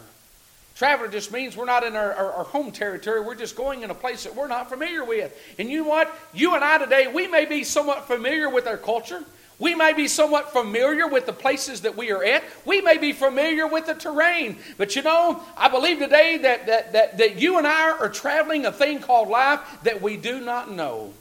Traveler 0.77 1.09
just 1.09 1.33
means 1.33 1.57
we're 1.57 1.65
not 1.65 1.83
in 1.83 1.97
our, 1.97 2.13
our, 2.13 2.33
our, 2.33 2.45
home 2.45 2.71
territory. 2.71 3.21
We're 3.21 3.35
just 3.35 3.57
going 3.57 3.83
in 3.83 3.91
a 3.91 3.95
place 3.95 4.23
that 4.23 4.37
we're 4.37 4.47
not 4.47 4.71
familiar 4.71 5.05
with. 5.05 5.37
And 5.59 5.69
you 5.69 5.83
know 5.83 5.89
what? 5.89 6.17
You 6.33 6.55
and 6.55 6.63
I 6.63 6.79
today, 6.79 7.09
we 7.13 7.27
may 7.27 7.45
be 7.45 7.65
somewhat 7.65 8.07
familiar 8.07 8.49
with 8.49 8.69
our 8.69 8.77
culture. 8.77 9.25
We 9.61 9.75
may 9.75 9.93
be 9.93 10.09
somewhat 10.09 10.53
familiar 10.53 11.07
with 11.07 11.27
the 11.27 11.35
places 11.35 11.83
that 11.83 11.95
we 11.95 12.11
are 12.11 12.25
at. 12.25 12.43
We 12.65 12.81
may 12.81 12.97
be 12.97 13.13
familiar 13.13 13.67
with 13.67 13.87
the 13.87 13.95
terrain. 13.95 14.57
But 14.79 14.97
you 14.97 15.03
know, 15.03 15.43
I 15.55 15.69
believe 15.69 15.99
today 15.99 16.39
that, 16.39 16.67
that, 16.67 16.93
that, 16.95 17.19
that 17.19 17.37
you 17.37 17.59
and 17.59 17.67
I 17.67 17.91
are 17.91 18.09
traveling 18.09 18.65
a 18.65 18.73
thing 18.73 19.01
called 19.01 19.29
life 19.29 19.61
that 19.85 20.01
we 20.01 20.17
do 20.17 20.41
not 20.41 20.73
know. 20.73 21.13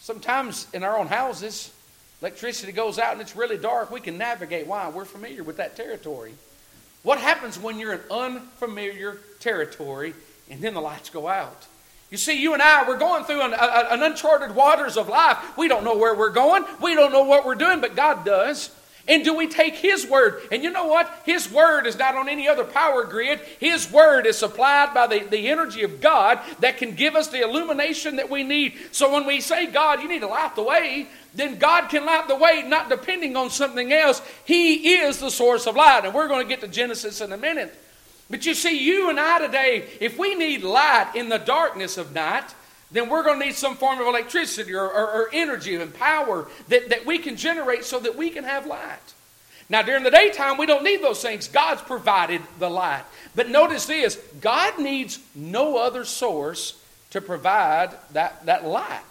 Sometimes 0.00 0.66
in 0.74 0.84
our 0.84 0.98
own 0.98 1.06
houses, 1.06 1.72
electricity 2.20 2.72
goes 2.72 2.98
out 2.98 3.12
and 3.12 3.22
it's 3.22 3.34
really 3.34 3.56
dark. 3.56 3.90
We 3.90 4.00
can 4.00 4.18
navigate. 4.18 4.66
Why? 4.66 4.90
We're 4.90 5.06
familiar 5.06 5.42
with 5.42 5.56
that 5.56 5.76
territory. 5.76 6.34
What 7.02 7.18
happens 7.18 7.58
when 7.58 7.78
you're 7.78 7.94
in 7.94 8.00
unfamiliar 8.10 9.18
territory 9.40 10.12
and 10.50 10.60
then 10.60 10.74
the 10.74 10.82
lights 10.82 11.08
go 11.08 11.26
out? 11.26 11.66
You 12.10 12.18
see, 12.18 12.40
you 12.40 12.52
and 12.52 12.62
I, 12.62 12.86
we're 12.86 12.98
going 12.98 13.24
through 13.24 13.42
an, 13.42 13.52
a, 13.54 13.92
an 13.92 14.02
uncharted 14.02 14.54
waters 14.54 14.96
of 14.96 15.08
life. 15.08 15.38
We 15.56 15.68
don't 15.68 15.84
know 15.84 15.96
where 15.96 16.14
we're 16.14 16.30
going. 16.30 16.64
We 16.80 16.94
don't 16.94 17.12
know 17.12 17.24
what 17.24 17.44
we're 17.44 17.54
doing, 17.54 17.80
but 17.80 17.96
God 17.96 18.24
does. 18.24 18.70
And 19.06 19.22
do 19.22 19.34
we 19.34 19.48
take 19.48 19.74
His 19.74 20.06
Word? 20.06 20.40
And 20.50 20.62
you 20.62 20.70
know 20.70 20.86
what? 20.86 21.12
His 21.24 21.50
Word 21.50 21.86
is 21.86 21.98
not 21.98 22.14
on 22.14 22.28
any 22.28 22.48
other 22.48 22.64
power 22.64 23.04
grid. 23.04 23.40
His 23.60 23.90
Word 23.90 24.26
is 24.26 24.38
supplied 24.38 24.94
by 24.94 25.06
the, 25.06 25.20
the 25.20 25.48
energy 25.48 25.82
of 25.82 26.00
God 26.00 26.40
that 26.60 26.78
can 26.78 26.94
give 26.94 27.14
us 27.14 27.28
the 27.28 27.42
illumination 27.42 28.16
that 28.16 28.30
we 28.30 28.42
need. 28.42 28.74
So 28.92 29.12
when 29.12 29.26
we 29.26 29.40
say, 29.40 29.66
God, 29.66 30.00
you 30.00 30.08
need 30.08 30.20
to 30.20 30.26
light 30.26 30.56
the 30.56 30.62
way, 30.62 31.08
then 31.34 31.58
God 31.58 31.88
can 31.88 32.06
light 32.06 32.28
the 32.28 32.36
way, 32.36 32.64
not 32.66 32.88
depending 32.88 33.36
on 33.36 33.50
something 33.50 33.92
else. 33.92 34.22
He 34.44 34.94
is 34.94 35.18
the 35.18 35.30
source 35.30 35.66
of 35.66 35.76
light. 35.76 36.04
And 36.04 36.14
we're 36.14 36.28
going 36.28 36.46
to 36.46 36.48
get 36.48 36.60
to 36.62 36.68
Genesis 36.68 37.20
in 37.20 37.32
a 37.32 37.36
minute. 37.36 37.78
But 38.30 38.46
you 38.46 38.54
see, 38.54 38.78
you 38.78 39.10
and 39.10 39.20
I 39.20 39.38
today, 39.38 39.84
if 40.00 40.18
we 40.18 40.34
need 40.34 40.62
light 40.62 41.12
in 41.14 41.28
the 41.28 41.38
darkness 41.38 41.98
of 41.98 42.14
night, 42.14 42.54
then 42.90 43.08
we're 43.08 43.24
going 43.24 43.40
to 43.40 43.46
need 43.46 43.54
some 43.54 43.76
form 43.76 44.00
of 44.00 44.06
electricity 44.06 44.74
or, 44.74 44.84
or, 44.84 45.10
or, 45.10 45.28
energy 45.32 45.74
and 45.74 45.92
power 45.92 46.46
that, 46.68 46.90
that 46.90 47.04
we 47.04 47.18
can 47.18 47.36
generate 47.36 47.84
so 47.84 47.98
that 47.98 48.16
we 48.16 48.30
can 48.30 48.44
have 48.44 48.66
light. 48.66 49.14
Now, 49.68 49.82
during 49.82 50.04
the 50.04 50.10
daytime, 50.10 50.58
we 50.58 50.66
don't 50.66 50.84
need 50.84 51.02
those 51.02 51.20
things. 51.20 51.48
God's 51.48 51.82
provided 51.82 52.42
the 52.58 52.70
light. 52.70 53.04
But 53.34 53.48
notice 53.48 53.86
this 53.86 54.16
God 54.40 54.78
needs 54.78 55.18
no 55.34 55.78
other 55.78 56.04
source 56.04 56.80
to 57.10 57.20
provide 57.20 57.90
that, 58.12 58.46
that 58.46 58.64
light. 58.64 59.02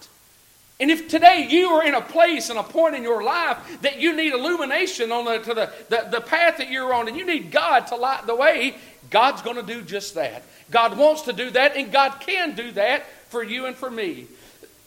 And 0.83 0.91
if 0.91 1.07
today 1.07 1.47
you 1.49 1.69
are 1.69 1.85
in 1.85 1.93
a 1.93 2.01
place 2.01 2.49
and 2.49 2.59
a 2.59 2.63
point 2.63 2.93
in 2.93 3.03
your 3.03 3.23
life 3.23 3.79
that 3.83 4.01
you 4.01 4.13
need 4.13 4.33
illumination 4.33 5.13
on 5.13 5.23
the, 5.23 5.37
to 5.37 5.53
the, 5.53 5.71
the, 5.87 6.09
the 6.11 6.19
path 6.19 6.57
that 6.57 6.69
you're 6.69 6.93
on 6.93 7.07
and 7.07 7.15
you 7.15 7.25
need 7.25 7.51
God 7.51 7.87
to 7.87 7.95
light 7.95 8.27
the 8.27 8.35
way, 8.35 8.75
God's 9.09 9.41
going 9.41 9.55
to 9.55 9.63
do 9.63 9.81
just 9.81 10.15
that. 10.15 10.43
God 10.69 10.97
wants 10.97 11.21
to 11.21 11.31
do 11.31 11.49
that, 11.51 11.77
and 11.77 11.89
God 11.89 12.19
can 12.19 12.53
do 12.53 12.73
that 12.73 13.09
for 13.29 13.41
you 13.41 13.65
and 13.65 13.77
for 13.77 13.89
me. 13.89 14.27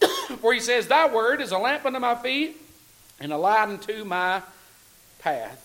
For 0.43 0.53
he 0.53 0.61
says, 0.61 0.87
Thy 0.87 1.09
word 1.09 1.41
is 1.41 1.51
a 1.51 1.57
lamp 1.57 1.87
unto 1.87 1.99
my 1.99 2.15
feet 2.15 2.61
and 3.19 3.33
a 3.33 3.39
light 3.39 3.71
unto 3.71 4.05
my 4.05 4.43
path. 5.21 5.63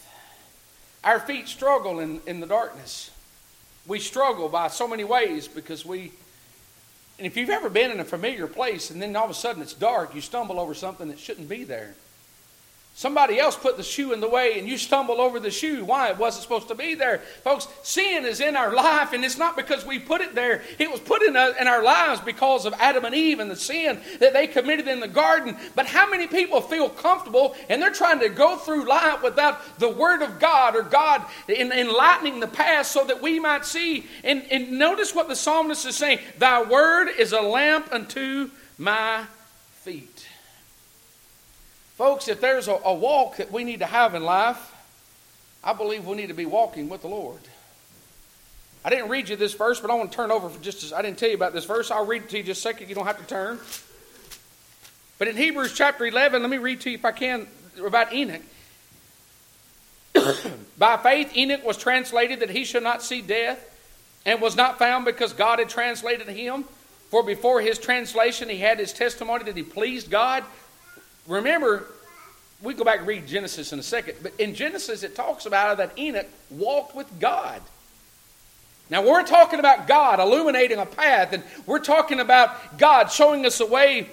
Our 1.04 1.20
feet 1.20 1.50
struggle 1.50 2.00
in, 2.00 2.22
in 2.26 2.40
the 2.40 2.48
darkness. 2.48 3.12
We 3.86 4.00
struggle 4.00 4.48
by 4.48 4.70
so 4.70 4.88
many 4.88 5.04
ways 5.04 5.50
because 5.50 5.86
we, 5.86 6.14
and 7.22 7.28
if 7.28 7.38
you've 7.38 7.52
ever 7.52 7.70
been 7.70 7.92
in 7.92 8.00
a 8.00 8.04
familiar 8.04 8.48
place 8.48 8.90
and 8.90 9.00
then 9.00 9.16
all 9.16 9.26
of 9.26 9.30
a 9.30 9.36
sudden 9.36 9.62
it's 9.62 9.76
dark, 9.76 10.16
you 10.16 10.22
stumble 10.22 10.60
over 10.60 10.74
something 10.74 11.08
that 11.10 11.20
shouldn't 11.20 11.48
be 11.48 11.64
there. 11.64 11.94
Somebody 12.94 13.40
else 13.40 13.56
put 13.56 13.78
the 13.78 13.84
shoe 13.84 14.12
in 14.12 14.20
the 14.20 14.28
way 14.28 14.60
and 14.60 14.68
you 14.68 14.78
stumble 14.78 15.22
over 15.22 15.40
the 15.40 15.50
shoe. 15.50 15.86
Why? 15.86 16.10
It 16.10 16.18
wasn't 16.18 16.44
supposed 16.44 16.68
to 16.68 16.76
be 16.76 16.94
there. 16.94 17.20
Folks, 17.44 17.68
sin 17.84 18.26
is 18.26 18.42
in 18.42 18.58
our 18.58 18.74
life 18.74 19.14
and 19.14 19.24
it's 19.24 19.38
not 19.38 19.56
because 19.56 19.86
we 19.86 19.98
put 19.98 20.20
it 20.20 20.36
there. 20.36 20.62
It 20.78 20.92
was 20.92 21.00
put 21.00 21.24
in, 21.24 21.38
uh, 21.38 21.54
in 21.60 21.68
our 21.68 21.82
lives 21.82 22.20
because 22.20 22.66
of 22.66 22.74
Adam 22.80 23.06
and 23.06 23.16
Eve 23.16 23.40
and 23.40 23.50
the 23.50 23.56
sin 23.56 24.00
that 24.20 24.34
they 24.34 24.46
committed 24.46 24.90
in 24.90 25.00
the 25.00 25.08
garden. 25.08 25.56
But 25.74 25.86
how 25.86 26.10
many 26.10 26.28
people 26.28 26.60
feel 26.60 26.90
comfortable 26.90 27.56
and 27.70 27.82
they're 27.82 27.92
trying 27.92 28.20
to 28.20 28.30
go 28.30 28.58
through 28.58 28.88
life 28.88 29.24
without 29.24 29.80
the 29.80 29.90
Word 29.90 30.22
of 30.22 30.40
God 30.40 30.76
or 30.76 30.84
God 30.84 31.24
enlightening 31.48 32.42
the 32.42 32.48
past 32.48 32.92
so 32.92 33.06
that 33.06 33.22
we 33.22 33.40
might 33.40 33.66
see? 33.66 34.06
And, 34.26 34.44
and 34.52 34.74
notice 34.74 35.16
what 35.16 35.30
the 35.30 35.36
psalmist 35.36 35.86
is 35.86 35.96
saying 35.96 36.20
Thy 36.38 36.62
Word 36.62 37.08
is 37.18 37.32
a 37.32 37.42
lamp 37.42 37.88
unto 37.94 38.52
my. 38.78 39.26
Folks, 42.02 42.28
if 42.28 42.42
there's 42.42 42.68
a, 42.68 42.80
a 42.84 42.96
walk 42.96 43.38
that 43.38 43.52
we 43.52 43.64
need 43.64 43.82
to 43.82 43.86
have 43.86 44.16
in 44.16 44.24
life, 44.24 44.74
I 45.64 45.74
believe 45.74 46.08
we 46.08 46.16
need 46.16 46.30
to 46.30 46.34
be 46.34 46.48
walking 46.48 46.90
with 46.90 47.04
the 47.04 47.08
Lord. 47.08 47.42
I 48.84 48.90
didn't 48.90 49.10
read 49.10 49.30
you 49.30 49.36
this 49.36 49.54
verse, 49.54 49.80
but 49.80 49.92
I 49.92 49.94
want 49.94 50.12
to 50.12 50.16
turn 50.16 50.32
over 50.32 50.50
for 50.50 50.60
just 50.64 50.84
as 50.84 50.94
I 50.94 51.04
didn't 51.04 51.20
tell 51.20 51.30
you 51.30 51.36
about 51.36 51.54
this 51.54 51.66
verse. 51.66 51.92
I'll 51.92 52.08
read 52.08 52.24
it 52.24 52.30
to 52.30 52.38
you 52.38 52.44
just 52.44 52.62
a 52.62 52.64
second. 52.64 52.90
You 52.90 52.96
don't 52.96 53.06
have 53.06 53.20
to 53.20 53.28
turn. 53.28 53.60
But 55.20 55.28
in 55.28 55.38
Hebrews 55.38 55.76
chapter 55.76 56.04
11, 56.04 56.42
let 56.42 56.50
me 56.50 56.58
read 56.58 56.82
to 56.82 56.90
you 56.90 56.98
if 56.98 57.06
I 57.06 57.12
can 57.12 57.46
about 57.86 58.12
Enoch. 58.12 58.42
By 60.80 60.98
faith, 60.98 61.38
Enoch 61.38 61.64
was 61.64 61.78
translated 61.78 62.40
that 62.40 62.50
he 62.50 62.66
should 62.66 62.82
not 62.82 63.04
see 63.04 63.22
death, 63.22 63.64
and 64.26 64.42
was 64.42 64.56
not 64.56 64.80
found 64.80 65.06
because 65.06 65.34
God 65.34 65.60
had 65.60 65.70
translated 65.70 66.28
him. 66.28 66.64
For 67.12 67.22
before 67.22 67.62
his 67.62 67.78
translation, 67.78 68.50
he 68.50 68.58
had 68.58 68.80
his 68.80 68.92
testimony 68.92 69.44
that 69.44 69.56
he 69.56 69.62
pleased 69.62 70.10
God. 70.10 70.44
Remember, 71.28 71.86
we 72.62 72.74
go 72.74 72.84
back 72.84 73.00
and 73.00 73.08
read 73.08 73.28
Genesis 73.28 73.74
in 73.74 73.80
a 73.80 73.84
second, 73.84 74.18
but 74.22 74.34
in 74.40 74.56
Genesis 74.56 75.04
it 75.04 75.16
talks 75.16 75.46
about 75.46 75.78
that 75.78 75.98
Enoch 75.98 76.28
walked 76.50 76.96
with 76.96 77.08
God. 77.20 77.62
Now 78.90 79.04
we're 79.04 79.24
talking 79.24 79.60
about 79.60 79.88
God 79.88 80.20
illuminating 80.20 80.78
a 80.78 80.86
path, 80.86 81.34
and 81.34 81.44
we're 81.66 81.80
talking 81.80 82.20
about 82.20 82.78
God 82.78 83.12
showing 83.12 83.46
us 83.46 83.60
a 83.60 83.66
way. 83.66 84.10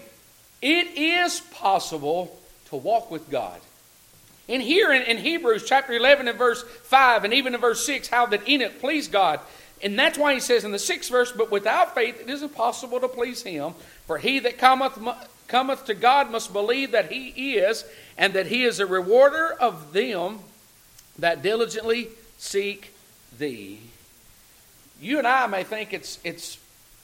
It 0.62 0.96
is 0.96 1.40
possible 1.40 2.38
to 2.66 2.76
walk 2.76 3.10
with 3.10 3.28
God. 3.30 3.60
And 4.48 4.62
here 4.62 4.92
in, 4.92 5.02
in 5.02 5.18
Hebrews 5.18 5.64
chapter 5.66 5.92
11 5.92 6.28
and 6.28 6.38
verse 6.38 6.62
5, 6.62 7.24
and 7.24 7.34
even 7.34 7.54
in 7.54 7.60
verse 7.60 7.84
6, 7.84 8.08
how 8.08 8.26
that 8.26 8.48
Enoch 8.48 8.80
pleased 8.80 9.12
God. 9.12 9.40
And 9.82 9.98
that's 9.98 10.18
why 10.18 10.34
he 10.34 10.40
says 10.40 10.64
in 10.64 10.72
the 10.72 10.78
sixth 10.78 11.10
verse, 11.10 11.30
But 11.30 11.50
without 11.50 11.94
faith 11.94 12.20
it 12.20 12.30
is 12.30 12.42
impossible 12.42 13.00
to 13.00 13.08
please 13.08 13.42
him. 13.42 13.74
For 14.06 14.18
he 14.18 14.38
that 14.40 14.58
cometh 14.58 14.98
cometh 15.48 15.86
to 15.86 15.94
God 15.94 16.30
must 16.30 16.52
believe 16.52 16.92
that 16.92 17.10
he 17.10 17.56
is, 17.56 17.84
and 18.16 18.34
that 18.34 18.46
he 18.46 18.64
is 18.64 18.78
a 18.78 18.86
rewarder 18.86 19.52
of 19.52 19.92
them 19.92 20.40
that 21.18 21.42
diligently 21.42 22.08
seek 22.36 22.94
thee. 23.38 23.80
You 25.00 25.18
and 25.18 25.26
I 25.26 25.46
may 25.46 25.64
think 25.64 25.92
it's, 25.92 26.18
it's 26.22 26.58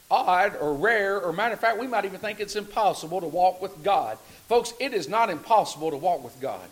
odd 0.09 0.55
or 0.59 0.73
rare, 0.73 1.19
or 1.19 1.33
matter 1.33 1.53
of 1.53 1.59
fact, 1.59 1.79
we 1.79 1.87
might 1.87 2.05
even 2.05 2.19
think 2.19 2.39
it's 2.39 2.55
impossible 2.55 3.21
to 3.21 3.27
walk 3.27 3.61
with 3.61 3.83
God. 3.83 4.17
Folks, 4.47 4.73
it 4.79 4.93
is 4.93 5.09
not 5.09 5.29
impossible 5.29 5.91
to 5.91 5.97
walk 5.97 6.23
with 6.23 6.39
God. 6.39 6.69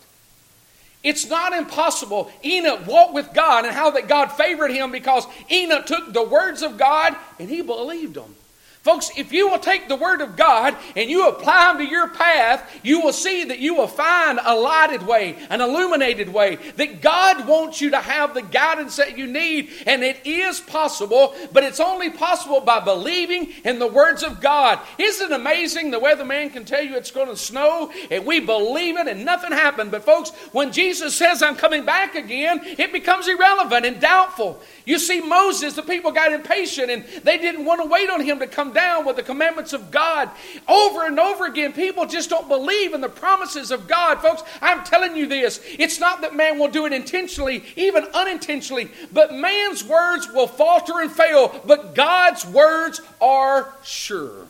It's 1.03 1.27
not 1.27 1.51
impossible. 1.51 2.31
Enoch 2.45 2.87
walked 2.87 3.13
with 3.13 3.33
God 3.33 3.65
and 3.65 3.73
how 3.73 3.91
that 3.91 4.07
God 4.07 4.27
favored 4.27 4.71
him 4.71 4.91
because 4.91 5.25
Enoch 5.51 5.85
took 5.85 6.13
the 6.13 6.23
words 6.23 6.61
of 6.61 6.77
God 6.77 7.15
and 7.39 7.49
he 7.49 7.61
believed 7.61 8.13
them. 8.13 8.35
Folks, 8.83 9.11
if 9.15 9.31
you 9.31 9.47
will 9.47 9.59
take 9.59 9.87
the 9.87 9.95
Word 9.95 10.19
of 10.19 10.35
God 10.35 10.75
and 10.97 11.09
you 11.09 11.29
apply 11.29 11.71
them 11.71 11.77
to 11.77 11.89
your 11.89 12.09
path, 12.09 12.69
you 12.83 12.99
will 12.99 13.13
see 13.13 13.45
that 13.45 13.59
you 13.59 13.75
will 13.75 13.87
find 13.87 14.41
a 14.43 14.53
lighted 14.53 15.07
way, 15.07 15.37
an 15.49 15.61
illuminated 15.61 16.27
way, 16.27 16.57
that 16.75 17.01
God 17.01 17.47
wants 17.47 17.79
you 17.79 17.91
to 17.91 17.99
have 18.01 18.33
the 18.33 18.41
guidance 18.41 18.97
that 18.97 19.17
you 19.17 19.25
need. 19.25 19.69
And 19.87 20.03
it 20.03 20.17
is 20.25 20.59
possible, 20.59 21.33
but 21.53 21.63
it's 21.63 21.79
only 21.79 22.09
possible 22.09 22.59
by 22.59 22.81
believing 22.81 23.53
in 23.63 23.79
the 23.79 23.87
words 23.87 24.21
of 24.21 24.41
God. 24.41 24.81
Isn't 24.97 25.31
it 25.31 25.33
amazing 25.33 25.91
the 25.91 26.01
weatherman 26.01 26.51
can 26.51 26.65
tell 26.65 26.83
you 26.83 26.97
it's 26.97 27.11
going 27.11 27.29
to 27.29 27.37
snow 27.37 27.89
and 28.11 28.25
we 28.25 28.41
believe 28.41 28.97
it 28.97 29.07
and 29.07 29.23
nothing 29.23 29.53
happened? 29.53 29.91
But, 29.91 30.03
folks, 30.03 30.31
when 30.51 30.73
Jesus 30.73 31.15
says, 31.15 31.41
I'm 31.41 31.55
coming 31.55 31.85
back 31.85 32.15
again, 32.15 32.59
it 32.65 32.91
becomes 32.91 33.29
irrelevant 33.29 33.85
and 33.85 34.01
doubtful. 34.01 34.61
You 34.83 34.99
see, 34.99 35.21
Moses, 35.21 35.75
the 35.75 35.83
people 35.83 36.11
got 36.11 36.33
impatient 36.33 36.91
and 36.91 37.05
they 37.23 37.37
didn't 37.37 37.63
want 37.63 37.81
to 37.81 37.87
wait 37.87 38.09
on 38.09 38.19
him 38.19 38.39
to 38.39 38.47
come 38.47 38.72
down 38.73 39.05
with 39.05 39.15
the 39.15 39.23
commandments 39.23 39.73
of 39.73 39.91
God. 39.91 40.29
Over 40.67 41.05
and 41.05 41.19
over 41.19 41.45
again, 41.45 41.73
people 41.73 42.05
just 42.05 42.29
don't 42.29 42.47
believe 42.47 42.93
in 42.93 43.01
the 43.01 43.09
promises 43.09 43.71
of 43.71 43.87
God. 43.87 44.21
Folks, 44.21 44.43
I'm 44.61 44.83
telling 44.83 45.15
you 45.15 45.27
this. 45.27 45.61
It's 45.77 45.99
not 45.99 46.21
that 46.21 46.35
man 46.35 46.59
will 46.59 46.67
do 46.67 46.85
it 46.85 46.93
intentionally, 46.93 47.63
even 47.75 48.05
unintentionally, 48.13 48.89
but 49.11 49.33
man's 49.33 49.83
words 49.83 50.27
will 50.33 50.47
falter 50.47 50.99
and 50.99 51.11
fail, 51.11 51.61
but 51.65 51.95
God's 51.95 52.45
words 52.45 53.01
are 53.21 53.73
sure. 53.83 54.47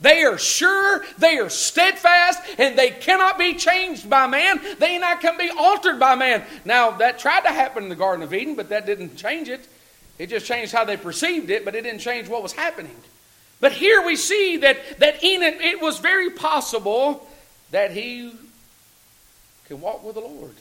They 0.00 0.22
are 0.22 0.38
sure, 0.38 1.04
they 1.18 1.36
are 1.38 1.50
steadfast, 1.50 2.40
and 2.58 2.78
they 2.78 2.90
cannot 2.90 3.38
be 3.38 3.54
changed 3.54 4.08
by 4.08 4.26
man. 4.26 4.60
They 4.78 4.98
not 4.98 5.20
can 5.20 5.36
be 5.36 5.50
altered 5.50 6.00
by 6.00 6.14
man. 6.14 6.42
Now, 6.64 6.92
that 6.92 7.18
tried 7.18 7.42
to 7.42 7.50
happen 7.50 7.82
in 7.82 7.88
the 7.90 7.96
Garden 7.96 8.22
of 8.22 8.32
Eden, 8.32 8.54
but 8.54 8.70
that 8.70 8.86
didn't 8.86 9.16
change 9.16 9.50
it. 9.50 9.68
It 10.18 10.30
just 10.30 10.46
changed 10.46 10.72
how 10.72 10.84
they 10.84 10.96
perceived 10.96 11.50
it, 11.50 11.64
but 11.64 11.74
it 11.74 11.82
didn't 11.82 12.00
change 12.00 12.28
what 12.28 12.42
was 12.42 12.52
happening. 12.52 12.96
But 13.60 13.72
here 13.72 14.04
we 14.04 14.16
see 14.16 14.58
that, 14.58 14.98
that 14.98 15.22
Enoch, 15.22 15.56
it 15.60 15.80
was 15.80 15.98
very 15.98 16.30
possible 16.30 17.28
that 17.70 17.92
he 17.92 18.32
can 19.66 19.80
walk 19.80 20.02
with 20.02 20.14
the 20.14 20.20
Lord. 20.20 20.54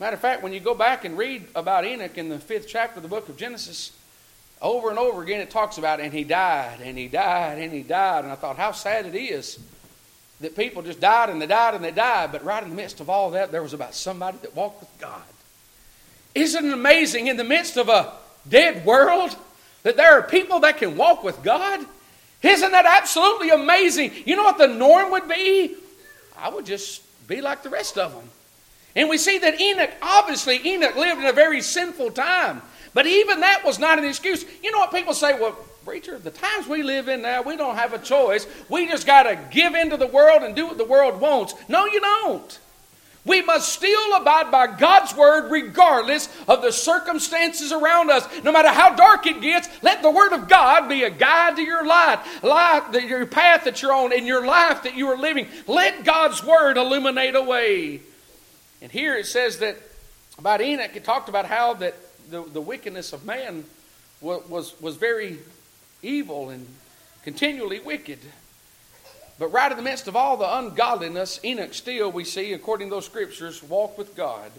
Matter 0.00 0.14
of 0.14 0.20
fact, 0.20 0.42
when 0.42 0.52
you 0.52 0.60
go 0.60 0.74
back 0.74 1.04
and 1.04 1.18
read 1.18 1.46
about 1.54 1.84
Enoch 1.84 2.16
in 2.16 2.28
the 2.28 2.38
fifth 2.38 2.68
chapter 2.68 2.96
of 2.96 3.02
the 3.02 3.08
book 3.08 3.28
of 3.28 3.36
Genesis, 3.36 3.92
over 4.62 4.90
and 4.90 4.98
over 4.98 5.22
again, 5.22 5.40
it 5.40 5.50
talks 5.50 5.78
about, 5.78 6.00
and 6.00 6.12
he 6.12 6.24
died, 6.24 6.80
and 6.82 6.96
he 6.96 7.08
died, 7.08 7.58
and 7.58 7.72
he 7.72 7.82
died. 7.82 8.24
And 8.24 8.32
I 8.32 8.36
thought, 8.36 8.56
how 8.56 8.72
sad 8.72 9.06
it 9.06 9.14
is 9.14 9.58
that 10.40 10.56
people 10.56 10.82
just 10.82 11.00
died 11.00 11.30
and 11.30 11.42
they 11.42 11.46
died 11.46 11.74
and 11.74 11.84
they 11.84 11.90
died. 11.90 12.32
But 12.32 12.44
right 12.44 12.62
in 12.62 12.70
the 12.70 12.76
midst 12.76 13.00
of 13.00 13.10
all 13.10 13.32
that, 13.32 13.50
there 13.50 13.62
was 13.62 13.72
about 13.72 13.94
somebody 13.94 14.38
that 14.42 14.54
walked 14.54 14.80
with 14.80 14.90
God. 14.98 15.22
Isn't 16.34 16.66
it 16.66 16.72
amazing 16.72 17.26
in 17.26 17.36
the 17.36 17.44
midst 17.44 17.76
of 17.76 17.88
a 17.88 18.12
dead 18.48 18.84
world 18.84 19.34
that 19.82 19.96
there 19.96 20.18
are 20.18 20.22
people 20.22 20.60
that 20.60 20.78
can 20.78 20.96
walk 20.96 21.24
with 21.24 21.42
God? 21.42 21.84
Isn't 22.42 22.70
that 22.72 22.86
absolutely 22.86 23.50
amazing? 23.50 24.12
You 24.24 24.36
know 24.36 24.44
what 24.44 24.58
the 24.58 24.68
norm 24.68 25.10
would 25.10 25.28
be? 25.28 25.74
I 26.36 26.48
would 26.48 26.66
just 26.66 27.02
be 27.26 27.40
like 27.40 27.62
the 27.62 27.70
rest 27.70 27.98
of 27.98 28.12
them. 28.12 28.28
And 28.94 29.08
we 29.08 29.18
see 29.18 29.38
that 29.38 29.60
Enoch, 29.60 29.90
obviously, 30.02 30.60
Enoch 30.66 30.96
lived 30.96 31.20
in 31.20 31.26
a 31.26 31.32
very 31.32 31.60
sinful 31.60 32.12
time. 32.12 32.62
But 32.94 33.06
even 33.06 33.40
that 33.40 33.64
was 33.64 33.78
not 33.78 33.98
an 33.98 34.04
excuse. 34.04 34.44
You 34.62 34.72
know 34.72 34.78
what 34.78 34.92
people 34.92 35.14
say? 35.14 35.38
Well, 35.38 35.52
preacher, 35.84 36.18
the 36.18 36.30
times 36.30 36.66
we 36.66 36.82
live 36.82 37.08
in 37.08 37.22
now, 37.22 37.42
we 37.42 37.56
don't 37.56 37.76
have 37.76 37.92
a 37.92 37.98
choice. 37.98 38.46
We 38.68 38.86
just 38.86 39.06
got 39.06 39.24
to 39.24 39.38
give 39.50 39.74
into 39.74 39.96
the 39.96 40.06
world 40.06 40.42
and 40.42 40.54
do 40.54 40.66
what 40.66 40.78
the 40.78 40.84
world 40.84 41.20
wants. 41.20 41.54
No, 41.68 41.86
you 41.86 42.00
don't. 42.00 42.58
We 43.28 43.42
must 43.42 43.72
still 43.72 44.14
abide 44.14 44.50
by 44.50 44.66
God's 44.66 45.14
word 45.14 45.50
regardless 45.50 46.28
of 46.48 46.62
the 46.62 46.72
circumstances 46.72 47.70
around 47.70 48.10
us. 48.10 48.26
No 48.42 48.50
matter 48.50 48.70
how 48.70 48.94
dark 48.94 49.26
it 49.26 49.40
gets, 49.40 49.68
let 49.82 50.02
the 50.02 50.10
word 50.10 50.32
of 50.32 50.48
God 50.48 50.88
be 50.88 51.04
a 51.04 51.10
guide 51.10 51.56
to 51.56 51.62
your 51.62 51.86
life, 51.86 52.42
life 52.42 52.92
your 52.94 53.26
path 53.26 53.64
that 53.64 53.82
you're 53.82 53.92
on, 53.92 54.12
and 54.12 54.26
your 54.26 54.46
life 54.46 54.82
that 54.84 54.96
you 54.96 55.08
are 55.08 55.16
living. 55.18 55.46
Let 55.66 56.04
God's 56.04 56.42
word 56.42 56.76
illuminate 56.76 57.36
a 57.36 57.42
way. 57.42 58.00
And 58.80 58.90
here 58.90 59.16
it 59.16 59.26
says 59.26 59.58
that 59.58 59.76
about 60.38 60.60
Enoch, 60.60 60.94
it 60.94 61.04
talked 61.04 61.28
about 61.28 61.46
how 61.46 61.74
that 61.74 61.94
the, 62.30 62.42
the 62.42 62.60
wickedness 62.60 63.12
of 63.12 63.24
man 63.24 63.64
was, 64.20 64.48
was, 64.48 64.80
was 64.80 64.96
very 64.96 65.38
evil 66.02 66.50
and 66.50 66.66
continually 67.24 67.80
wicked. 67.80 68.18
But 69.38 69.52
right 69.52 69.70
in 69.70 69.76
the 69.76 69.84
midst 69.84 70.08
of 70.08 70.16
all 70.16 70.36
the 70.36 70.58
ungodliness, 70.58 71.38
Enoch 71.44 71.72
still, 71.72 72.10
we 72.10 72.24
see, 72.24 72.52
according 72.52 72.88
to 72.88 72.96
those 72.96 73.06
scriptures, 73.06 73.62
walked 73.62 73.96
with 73.96 74.16
God. 74.16 74.50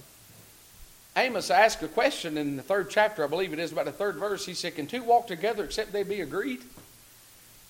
Amos 1.17 1.49
asked 1.49 1.83
a 1.83 1.87
question 1.87 2.37
in 2.37 2.55
the 2.55 2.63
third 2.63 2.89
chapter, 2.89 3.23
I 3.23 3.27
believe 3.27 3.51
it 3.51 3.59
is, 3.59 3.73
about 3.73 3.85
the 3.85 3.91
third 3.91 4.15
verse. 4.15 4.45
He 4.45 4.53
said, 4.53 4.75
Can 4.75 4.87
two 4.87 5.03
walk 5.03 5.27
together 5.27 5.65
except 5.65 5.91
they 5.91 6.03
be 6.03 6.21
agreed? 6.21 6.61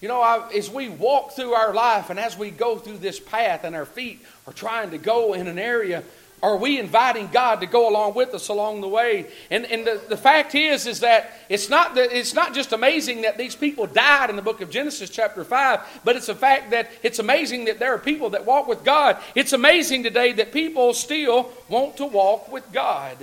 You 0.01 0.07
know, 0.07 0.21
I, 0.21 0.49
as 0.55 0.69
we 0.69 0.87
walk 0.87 1.31
through 1.31 1.53
our 1.53 1.73
life 1.73 2.09
and 2.09 2.19
as 2.19 2.37
we 2.37 2.51
go 2.51 2.77
through 2.77 2.99
this 2.99 3.19
path 3.19 3.63
and 3.63 3.75
our 3.75 3.85
feet 3.85 4.23
are 4.47 4.53
trying 4.53 4.91
to 4.91 4.97
go 4.97 5.33
in 5.33 5.47
an 5.47 5.59
area 5.59 6.03
are 6.41 6.55
we 6.55 6.79
inviting 6.79 7.27
God 7.27 7.59
to 7.61 7.65
go 7.65 7.89
along 7.89 8.13
with 8.13 8.33
us 8.33 8.47
along 8.47 8.81
the 8.81 8.87
way? 8.87 9.27
And, 9.51 9.65
and 9.65 9.85
the, 9.85 10.01
the 10.07 10.17
fact 10.17 10.55
is, 10.55 10.87
is 10.87 11.01
that 11.01 11.31
it's 11.49 11.69
not, 11.69 11.95
that 11.95 12.11
it's 12.11 12.33
not 12.33 12.53
just 12.53 12.71
amazing 12.71 13.23
that 13.23 13.37
these 13.37 13.55
people 13.55 13.87
died 13.87 14.29
in 14.29 14.35
the 14.35 14.41
book 14.41 14.61
of 14.61 14.69
Genesis, 14.69 15.09
chapter 15.09 15.43
5, 15.43 16.01
but 16.05 16.15
it's 16.15 16.29
a 16.29 16.35
fact 16.35 16.71
that 16.71 16.89
it's 17.03 17.19
amazing 17.19 17.65
that 17.65 17.79
there 17.79 17.93
are 17.93 17.99
people 17.99 18.29
that 18.31 18.45
walk 18.45 18.67
with 18.67 18.83
God. 18.83 19.17
It's 19.35 19.53
amazing 19.53 20.03
today 20.03 20.31
that 20.33 20.53
people 20.53 20.93
still 20.93 21.51
want 21.67 21.97
to 21.97 22.05
walk 22.05 22.51
with 22.51 22.71
God. 22.71 23.17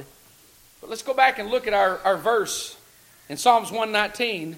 But 0.80 0.90
let's 0.90 1.02
go 1.02 1.14
back 1.14 1.38
and 1.38 1.50
look 1.50 1.66
at 1.66 1.72
our, 1.72 1.98
our 2.04 2.16
verse 2.16 2.76
in 3.28 3.36
Psalms 3.36 3.70
119. 3.70 4.56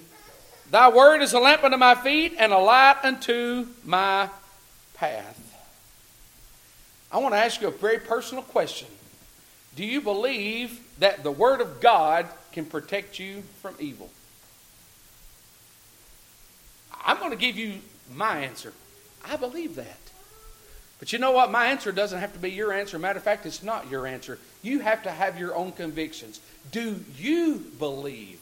Thy 0.69 0.89
word 0.89 1.21
is 1.21 1.33
a 1.33 1.39
lamp 1.39 1.63
unto 1.63 1.77
my 1.77 1.95
feet 1.95 2.35
and 2.37 2.51
a 2.51 2.57
light 2.57 2.97
unto 3.03 3.67
my 3.85 4.29
path. 4.95 5.37
I 7.11 7.17
want 7.17 7.33
to 7.33 7.39
ask 7.39 7.61
you 7.61 7.67
a 7.67 7.71
very 7.71 7.99
personal 7.99 8.43
question. 8.43 8.87
Do 9.75 9.85
you 9.85 10.01
believe 10.01 10.79
that 10.99 11.23
the 11.23 11.31
Word 11.31 11.61
of 11.61 11.81
God 11.81 12.27
can 12.51 12.65
protect 12.65 13.19
you 13.19 13.43
from 13.61 13.75
evil? 13.79 14.09
I'm 17.05 17.17
going 17.17 17.31
to 17.31 17.37
give 17.37 17.57
you 17.57 17.79
my 18.13 18.39
answer. 18.39 18.73
I 19.25 19.37
believe 19.37 19.75
that. 19.75 19.97
But 20.99 21.13
you 21.13 21.19
know 21.19 21.31
what? 21.31 21.49
My 21.49 21.67
answer 21.67 21.91
doesn't 21.91 22.19
have 22.19 22.33
to 22.33 22.39
be 22.39 22.51
your 22.51 22.73
answer. 22.73 22.99
Matter 22.99 23.17
of 23.17 23.23
fact, 23.23 23.45
it's 23.45 23.63
not 23.63 23.89
your 23.89 24.05
answer. 24.05 24.37
You 24.61 24.79
have 24.79 25.03
to 25.03 25.11
have 25.11 25.39
your 25.39 25.55
own 25.55 25.71
convictions. 25.71 26.41
Do 26.71 27.03
you 27.17 27.65
believe 27.79 28.39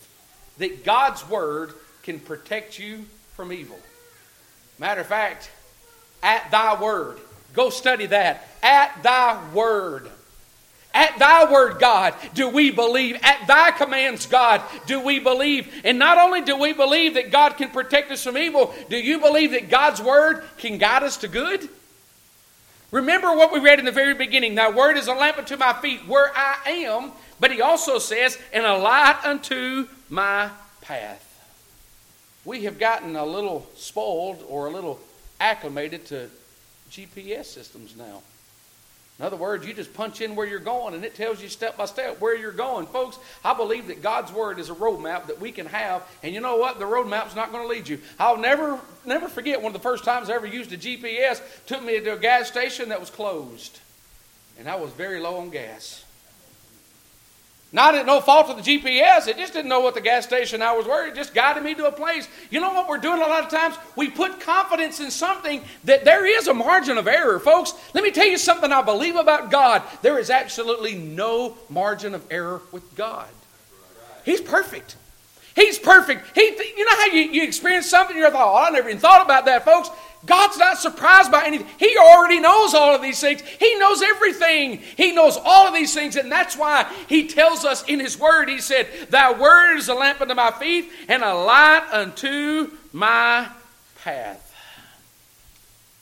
that 0.58 0.84
God's 0.84 1.28
Word 1.30 1.74
can 2.04 2.20
protect 2.20 2.80
you 2.80 3.06
from 3.36 3.54
evil? 3.54 3.80
Matter 4.80 5.02
of 5.02 5.08
fact, 5.08 5.52
at 6.24 6.50
thy 6.52 6.80
word, 6.80 7.20
Go 7.58 7.72
study 7.72 8.06
that. 8.06 8.48
At 8.62 9.02
thy 9.02 9.52
word. 9.52 10.08
At 10.94 11.18
thy 11.18 11.52
word, 11.52 11.80
God, 11.80 12.14
do 12.36 12.48
we 12.48 12.70
believe. 12.70 13.18
At 13.24 13.48
thy 13.48 13.72
commands, 13.72 14.28
God, 14.28 14.62
do 14.86 15.00
we 15.00 15.18
believe. 15.18 15.68
And 15.84 15.98
not 15.98 16.20
only 16.20 16.42
do 16.42 16.56
we 16.56 16.74
believe 16.74 17.16
that 17.16 17.32
God 17.32 17.58
can 17.58 17.70
protect 17.70 18.12
us 18.12 18.24
from 18.24 18.38
evil, 18.38 18.74
do 18.90 18.98
you 18.98 19.20
believe 19.20 19.52
that 19.52 19.70
God's 19.70 20.00
word 20.00 20.44
can 20.60 20.78
guide 20.78 21.02
us 21.02 21.18
to 21.18 21.28
good? 21.28 21.68
Remember 22.92 23.36
what 23.36 23.52
we 23.52 23.60
read 23.60 23.80
in 23.80 23.86
the 23.86 23.92
very 23.92 24.14
beginning. 24.14 24.54
Thy 24.54 24.70
word 24.70 24.96
is 24.96 25.08
a 25.08 25.14
lamp 25.14 25.40
unto 25.40 25.58
my 25.58 25.74
feet 25.74 26.08
where 26.08 26.32
I 26.36 26.58
am, 26.68 27.12
but 27.40 27.52
he 27.52 27.60
also 27.60 27.98
says, 27.98 28.38
and 28.54 28.66
a 28.66 28.78
light 28.78 29.20
unto 29.26 29.88
my 30.10 30.52
path. 30.82 31.24
We 32.46 32.66
have 32.66 32.78
gotten 32.78 33.16
a 33.16 33.26
little 33.26 33.68
spoiled 33.76 34.46
or 34.48 34.68
a 34.68 34.72
little 34.72 35.00
acclimated 35.40 36.06
to 36.08 36.30
GPS 36.92 37.46
systems 37.46 37.96
now. 37.96 38.22
In 39.20 39.26
other 39.26 39.38
words, 39.38 39.66
you 39.66 39.74
just 39.74 39.94
punch 39.96 40.22
in 40.22 40.36
where 40.36 40.46
you're 40.46 40.60
going 40.60 40.94
and 40.94 41.04
it 41.04 41.16
tells 41.16 41.42
you 41.42 41.50
step 41.50 41.76
by 41.76 41.86
step 41.86 42.22
where 42.22 42.38
you're 42.38 42.52
going. 42.52 42.86
Folks, 42.86 43.18
I 43.44 43.56
believe 43.56 43.88
that 43.88 44.04
God's 44.04 44.32
Word 44.32 44.60
is 44.60 44.70
a 44.70 44.76
roadmap 44.76 45.26
that 45.28 45.42
we 45.42 45.52
can 45.52 45.66
have. 45.66 46.08
And 46.22 46.36
you 46.36 46.42
know 46.42 46.58
what? 46.58 46.78
The 46.78 46.86
roadmap's 46.86 47.36
not 47.36 47.52
going 47.52 47.64
to 47.64 47.70
lead 47.70 47.88
you. 47.88 48.00
I'll 48.20 48.38
never, 48.38 48.80
never 49.06 49.28
forget 49.28 49.60
one 49.60 49.74
of 49.74 49.74
the 49.74 49.80
first 49.80 50.04
times 50.04 50.30
I 50.30 50.36
ever 50.36 50.46
used 50.46 50.72
a 50.72 50.78
GPS, 50.78 51.42
took 51.66 51.84
me 51.84 52.00
to 52.00 52.14
a 52.14 52.20
gas 52.20 52.48
station 52.48 52.90
that 52.90 53.00
was 53.00 53.10
closed. 53.10 53.80
And 54.60 54.70
I 54.70 54.76
was 54.76 54.92
very 54.92 55.20
low 55.20 55.38
on 55.38 55.50
gas. 55.50 56.04
Not 57.74 57.96
at 57.96 58.06
no 58.06 58.22
fault 58.22 58.50
of 58.50 58.64
the 58.64 58.78
GPS. 58.78 59.28
It 59.28 59.38
just 59.38 59.52
didn't 59.52 59.68
know 59.68 59.82
what 59.82 59.94
the 59.94 60.02
gas 60.02 60.26
station 60.26 60.62
hours 60.62 60.86
were. 60.86 61.08
It 61.08 61.16
just 61.16 61.34
guided 61.34 61.64
me 61.64 61.76
to 61.76 61.88
a 61.88 61.92
place. 61.92 62.28
You 62.50 62.62
know 62.62 62.74
what 62.74 62.88
we're 62.88 62.98
doing 62.98 63.22
a 63.22 63.26
lot 63.26 63.44
of 63.44 63.50
times? 63.50 63.76
We 63.98 64.10
put 64.10 64.40
confidence 64.40 65.02
in 65.02 65.12
something 65.12 65.62
that 65.84 66.06
there 66.06 66.26
is 66.26 66.48
a 66.48 66.54
margin 66.54 66.98
of 66.98 67.08
error, 67.08 67.40
folks. 67.40 67.74
Let 67.94 68.06
me 68.06 68.12
tell 68.12 68.28
you 68.28 68.38
something 68.38 68.72
I 68.72 68.82
believe 68.84 69.18
about 69.18 69.52
God. 69.52 69.84
There 70.02 70.18
is 70.18 70.30
absolutely 70.30 70.96
no 70.96 71.58
margin 71.70 72.16
of 72.16 72.26
error 72.32 72.62
with 72.72 72.96
God. 72.96 73.28
He's 74.24 74.42
perfect. 74.42 74.96
He's 75.58 75.80
perfect. 75.80 76.36
He, 76.36 76.56
you 76.78 76.86
know 76.86 76.96
how 76.96 77.08
you, 77.08 77.24
you 77.24 77.44
experience 77.44 77.90
something, 77.90 78.16
you're 78.16 78.30
like, 78.30 78.40
oh, 78.40 78.56
I 78.56 78.70
never 78.70 78.90
even 78.90 79.02
thought 79.02 79.26
about 79.26 79.46
that, 79.46 79.66
folks. 79.66 79.90
God's 80.24 80.56
not 80.60 80.78
surprised 80.78 81.32
by 81.32 81.46
anything. 81.46 81.66
He 81.80 81.98
already 81.98 82.40
knows 82.40 82.76
all 82.76 82.94
of 82.94 83.02
these 83.02 83.20
things. 83.20 83.42
He 83.42 83.76
knows 83.80 84.04
everything. 84.04 84.78
He 84.78 85.14
knows 85.14 85.36
all 85.44 85.68
of 85.68 85.74
these 85.74 85.96
things. 85.96 86.16
And 86.16 86.32
that's 86.32 86.56
why 86.56 86.88
He 87.10 87.28
tells 87.28 87.66
us 87.66 87.84
in 87.86 88.00
His 88.00 88.20
Word, 88.20 88.50
He 88.50 88.60
said, 88.60 88.88
Thy 89.10 89.34
Word 89.34 89.78
is 89.78 89.90
a 89.90 89.96
lamp 89.96 90.22
unto 90.22 90.36
my 90.36 90.52
feet 90.52 90.92
and 91.08 91.24
a 91.24 91.34
light 91.34 91.88
unto 91.92 92.70
my 92.94 93.48
path. 94.04 94.44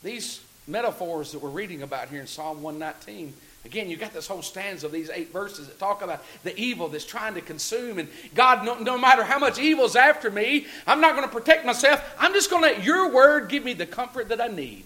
These 0.04 0.41
metaphors 0.68 1.32
that 1.32 1.41
we're 1.41 1.50
reading 1.50 1.82
about 1.82 2.10
here 2.10 2.20
in 2.20 2.28
Psalm 2.28 2.62
119 2.62 3.34
Again, 3.65 3.89
you 3.89 3.97
got 3.97 4.13
this 4.13 4.28
whole 4.28 4.43
stanza 4.43 4.86
of 4.86 4.91
these 4.91 5.10
eight 5.10 5.34
verses 5.34 5.67
that 5.67 5.80
talk 5.80 6.04
about 6.04 6.23
the 6.43 6.56
evil 6.58 6.88
that's 6.88 7.04
trying 7.04 7.34
to 7.34 7.41
consume. 7.41 7.97
And 7.97 8.08
God, 8.36 8.63
no, 8.63 8.78
no 8.78 8.97
matter 8.97 9.23
how 9.23 9.39
much 9.39 9.58
evil's 9.58 9.95
after 9.95 10.30
me, 10.30 10.67
I'm 10.86 11.01
not 11.01 11.15
going 11.15 11.28
to 11.28 11.34
protect 11.34 11.65
myself. 11.65 12.15
I'm 12.19 12.32
just 12.34 12.51
going 12.51 12.62
to 12.62 12.69
let 12.69 12.84
your 12.84 13.12
word 13.12 13.49
give 13.49 13.65
me 13.65 13.73
the 13.73 13.88
comfort 13.88 14.30
that 14.30 14.39
I 14.39 14.47
need. 14.47 14.86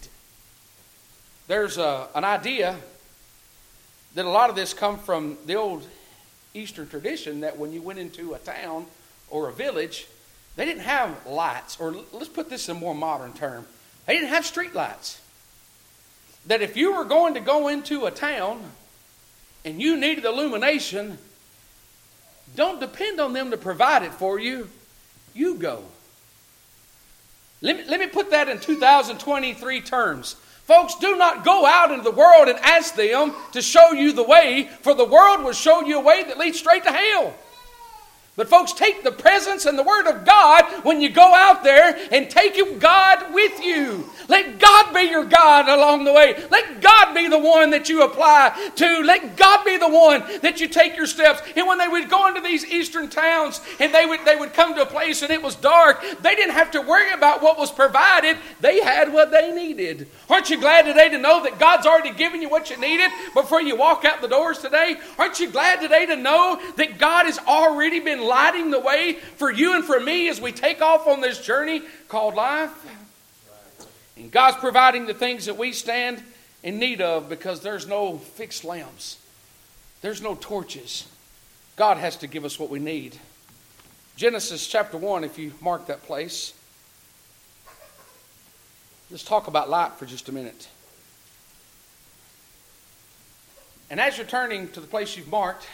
There's 1.48 1.78
a, 1.78 2.08
an 2.16 2.24
idea 2.24 2.78
that 4.16 4.26
a 4.26 4.30
lot 4.30 4.50
of 4.50 4.56
this 4.56 4.74
come 4.74 4.98
from 4.98 5.38
the 5.46 5.56
old 5.56 5.86
Eastern 6.54 6.88
tradition 6.88 7.42
that 7.42 7.58
when 7.58 7.74
you 7.74 7.82
went 7.82 8.00
into 8.00 8.34
a 8.34 8.40
town 8.40 8.86
or 9.30 9.50
a 9.50 9.54
village, 9.54 10.08
they 10.56 10.64
didn't 10.64 10.84
have 10.84 11.28
lights, 11.28 11.80
or 11.80 11.96
let's 12.14 12.30
put 12.30 12.50
this 12.50 12.70
in 12.70 12.78
a 12.78 12.80
more 12.80 12.96
modern 12.96 13.34
term, 13.34 13.66
they 14.06 14.14
didn't 14.14 14.30
have 14.30 14.46
street 14.46 14.74
lights 14.74 15.20
that 16.48 16.62
if 16.62 16.78
you 16.78 16.96
were 16.96 17.06
going 17.06 17.34
to 17.36 17.40
go 17.40 17.68
into 17.68 18.06
a 18.06 18.12
town 18.12 18.62
and 19.66 19.82
you 19.82 19.98
needed 19.98 20.26
illumination, 20.26 21.18
don't 22.56 22.80
depend 22.80 23.20
on 23.20 23.34
them 23.34 23.52
to 23.52 23.58
provide 23.58 24.04
it 24.04 24.14
for 24.14 24.40
you. 24.40 24.70
You 25.34 25.56
go. 25.56 25.84
Let 27.62 27.78
me, 27.78 27.84
let 27.88 28.00
me 28.00 28.08
put 28.08 28.32
that 28.32 28.48
in 28.48 28.60
2023 28.60 29.82
terms. 29.82 30.36
Folks, 30.64 30.96
do 30.96 31.18
not 31.18 31.44
go 31.44 31.66
out 31.66 31.92
into 31.92 32.04
the 32.04 32.12
world 32.12 32.48
and 32.48 32.58
ask 32.60 32.96
them 32.96 33.34
to 33.54 33.62
show 33.62 33.92
you 33.92 34.14
the 34.14 34.24
way, 34.24 34.70
for 34.82 34.94
the 34.94 35.06
world 35.06 35.44
will 35.44 35.52
show 35.52 35.82
you 35.82 35.98
a 35.98 36.02
way 36.02 36.24
that 36.24 36.38
leads 36.38 36.60
straight 36.60 36.84
to 36.84 36.92
hell. 36.92 37.34
But, 38.40 38.48
folks, 38.48 38.72
take 38.72 39.04
the 39.04 39.12
presence 39.12 39.66
and 39.66 39.78
the 39.78 39.84
Word 39.84 40.08
of 40.08 40.24
God 40.24 40.64
when 40.86 41.02
you 41.02 41.10
go 41.10 41.34
out 41.36 41.62
there 41.62 42.00
and 42.10 42.30
take 42.30 42.80
God 42.80 43.34
with 43.34 43.62
you. 43.62 44.10
Let 44.30 44.60
God 44.60 44.94
be 44.94 45.02
your 45.10 45.26
God 45.26 45.68
along 45.68 46.06
the 46.06 46.14
way. 46.14 46.42
Let 46.50 46.80
God 46.80 47.14
be 47.14 47.28
the 47.28 47.38
one 47.38 47.72
that 47.72 47.90
you 47.90 48.04
apply 48.04 48.72
to. 48.76 49.02
Let 49.04 49.36
God 49.36 49.66
be 49.66 49.76
the 49.76 49.90
one 49.90 50.24
that 50.42 50.62
you 50.62 50.70
take 50.70 50.96
your 50.96 51.06
steps. 51.06 51.42
And 51.58 51.68
when 51.68 51.80
they 51.80 51.90
would 51.90 52.10
go 52.10 52.30
into 52.30 52.40
these 52.40 52.66
eastern 52.66 53.10
towns 53.10 53.60
and 53.78 53.94
they 53.94 54.06
would, 54.06 54.24
they 54.24 54.38
would 54.38 54.54
come 54.54 54.74
to 54.76 54.84
a 54.84 54.86
place 54.86 55.22
and 55.22 55.32
it 55.32 55.42
was 55.42 55.56
dark, 55.56 56.02
they 56.22 56.36
didn't 56.36 56.54
have 56.54 56.72
to 56.72 56.82
worry 56.82 57.12
about 57.12 57.42
what 57.42 57.58
was 57.58 57.72
provided. 57.72 58.38
They 58.62 58.82
had 58.82 59.12
what 59.12 59.32
they 59.32 59.52
needed. 59.52 60.08
Aren't 60.30 60.50
you 60.50 60.62
glad 60.62 60.84
today 60.84 61.10
to 61.10 61.18
know 61.18 61.44
that 61.44 61.60
God's 61.60 61.86
already 61.86 62.12
given 62.12 62.42
you 62.42 62.48
what 62.48 62.70
you 62.70 62.78
needed 62.78 63.12
before 63.34 63.62
you 63.62 63.76
walk 63.76 64.06
out 64.06 64.22
the 64.22 64.28
doors 64.28 64.60
today? 64.60 64.96
Aren't 65.18 65.42
you 65.42 65.50
glad 65.50 65.82
today 65.82 66.06
to 66.06 66.16
know 66.16 66.62
that 66.78 67.00
God 67.00 67.26
has 67.26 67.38
already 67.40 68.00
been 68.00 68.29
lighting 68.30 68.72
the 68.72 68.80
way 68.80 69.14
for 69.36 69.52
you 69.52 69.76
and 69.76 69.84
for 69.84 70.00
me 70.00 70.30
as 70.30 70.40
we 70.40 70.54
take 70.54 70.82
off 70.82 71.08
on 71.08 71.20
this 71.20 71.44
journey 71.44 71.82
called 72.08 72.36
life. 72.36 72.72
And 74.16 74.32
God's 74.32 74.58
providing 74.58 75.06
the 75.06 75.14
things 75.14 75.46
that 75.48 75.58
we 75.58 75.74
stand 75.74 76.24
in 76.64 76.80
need 76.80 77.02
of 77.02 77.28
because 77.28 77.62
there's 77.62 77.88
no 77.88 78.18
fixed 78.18 78.64
lamps, 78.64 79.18
there's 80.02 80.22
no 80.22 80.36
torches. 80.36 81.08
God 81.76 81.98
has 81.98 82.18
to 82.18 82.28
give 82.28 82.44
us 82.44 82.60
what 82.60 82.70
we 82.70 82.80
need. 82.80 83.18
Genesis 84.18 84.68
chapter 84.68 84.98
1, 84.98 85.24
if 85.24 85.38
you 85.40 85.54
mark 85.62 85.88
that 85.88 86.04
place. 86.04 86.54
Let's 89.10 89.24
talk 89.24 89.48
about 89.48 89.70
light 89.70 89.94
for 89.94 90.06
just 90.06 90.28
a 90.28 90.34
minute. 90.34 90.68
And 93.90 94.00
as 94.00 94.18
you're 94.18 94.28
turning 94.28 94.68
to 94.70 94.82
the 94.82 94.88
place 94.88 95.16
you've 95.16 95.32
marked, 95.32 95.68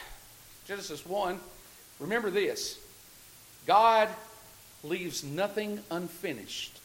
Genesis 0.66 1.04
1, 1.04 1.38
Remember 1.98 2.30
this 2.30 2.78
God 3.66 4.08
leaves 4.82 5.24
nothing 5.24 5.80
unfinished. 5.90 6.78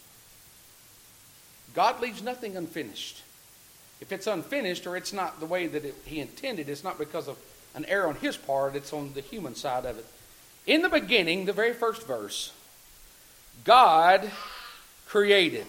God 1.74 2.02
leaves 2.02 2.21
nothing 2.21 2.58
unfinished. 2.58 3.24
If 4.02 4.12
it's 4.12 4.28
unfinished 4.28 4.88
or 4.88 4.97
it's 4.97 5.13
not 5.13 5.39
the 5.39 5.45
way 5.45 5.67
that 5.67 5.86
it, 5.86 5.95
He 6.06 6.19
intended, 6.19 6.67
it's 6.67 6.84
not 6.84 6.97
because 6.97 7.28
of 7.28 7.38
an 7.76 7.86
error 7.86 8.08
on 8.08 8.15
His 8.15 8.36
part, 8.36 8.76
it's 8.76 8.91
on 8.93 9.13
the 9.13 9.21
human 9.21 9.56
side 9.56 9.86
of 9.86 9.97
it. 9.97 10.06
In 10.65 10.82
the 10.82 10.89
beginning, 10.89 11.45
the 11.45 11.54
very 11.54 11.74
first 11.74 12.06
verse, 12.06 12.52
God 13.63 14.30
created 15.08 15.65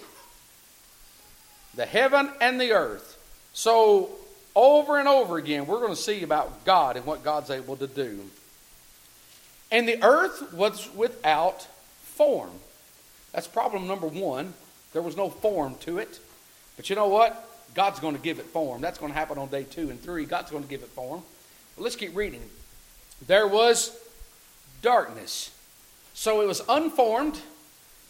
the 1.75 1.87
heaven 1.87 2.31
and 2.41 2.61
the 2.61 2.73
earth. 2.73 3.19
So, 3.53 4.11
over 4.55 4.99
and 4.99 5.09
over 5.09 5.39
again, 5.39 5.67
we're 5.67 5.81
going 5.81 5.95
to 5.95 5.97
see 5.97 6.23
about 6.23 6.65
God 6.65 6.97
and 6.97 7.07
what 7.07 7.25
God's 7.25 7.51
able 7.51 7.77
to 7.77 7.87
do. 7.87 8.31
And 9.73 9.89
the 9.89 10.05
earth 10.05 10.53
was 10.53 10.89
without 10.95 11.67
form. 12.03 12.51
That's 13.33 13.49
problem 13.49 13.89
number 13.89 14.07
one. 14.07 14.53
There 14.93 15.01
was 15.01 15.17
no 15.17 15.31
form 15.31 15.77
to 15.81 15.99
it. 15.99 16.21
But 16.77 16.91
you 16.91 16.95
know 16.95 17.09
what? 17.09 17.49
God's 17.75 17.99
going 17.99 18.15
to 18.15 18.21
give 18.21 18.39
it 18.39 18.45
form. 18.45 18.83
That's 18.83 18.99
going 18.99 19.11
to 19.11 19.19
happen 19.19 19.39
on 19.39 19.49
day 19.49 19.65
two 19.65 19.89
and 19.89 19.99
three. 19.99 20.27
God's 20.27 20.51
going 20.51 20.63
to 20.63 20.69
give 20.69 20.83
it 20.83 20.91
form. 20.91 21.23
But 21.75 21.85
let's 21.85 21.97
keep 21.97 22.15
reading. 22.15 22.43
There 23.27 23.49
was 23.49 23.97
darkness. 24.83 25.51
So 26.13 26.43
it 26.43 26.47
was 26.47 26.61
unformed. 26.69 27.41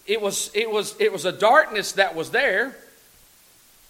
It 0.04 0.20
was, 0.20 0.50
it 0.54 0.68
was, 0.68 0.96
it 0.98 1.12
was 1.12 1.24
a 1.24 1.32
darkness 1.32 1.92
that 1.92 2.16
was 2.16 2.30
there. 2.30 2.76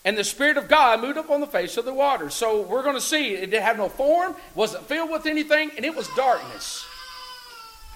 And 0.04 0.18
the 0.18 0.24
Spirit 0.24 0.58
of 0.58 0.68
God 0.68 1.00
moved 1.00 1.16
up 1.16 1.30
on 1.30 1.40
the 1.40 1.46
face 1.46 1.78
of 1.78 1.86
the 1.86 1.94
water. 1.94 2.28
So 2.28 2.60
we're 2.60 2.82
going 2.82 2.96
to 2.96 3.00
see 3.00 3.34
it 3.34 3.50
had 3.54 3.78
no 3.78 3.88
form, 3.88 4.34
wasn't 4.54 4.84
filled 4.84 5.10
with 5.10 5.24
anything, 5.24 5.70
and 5.76 5.86
it 5.86 5.94
was 5.96 6.06
darkness. 6.08 6.84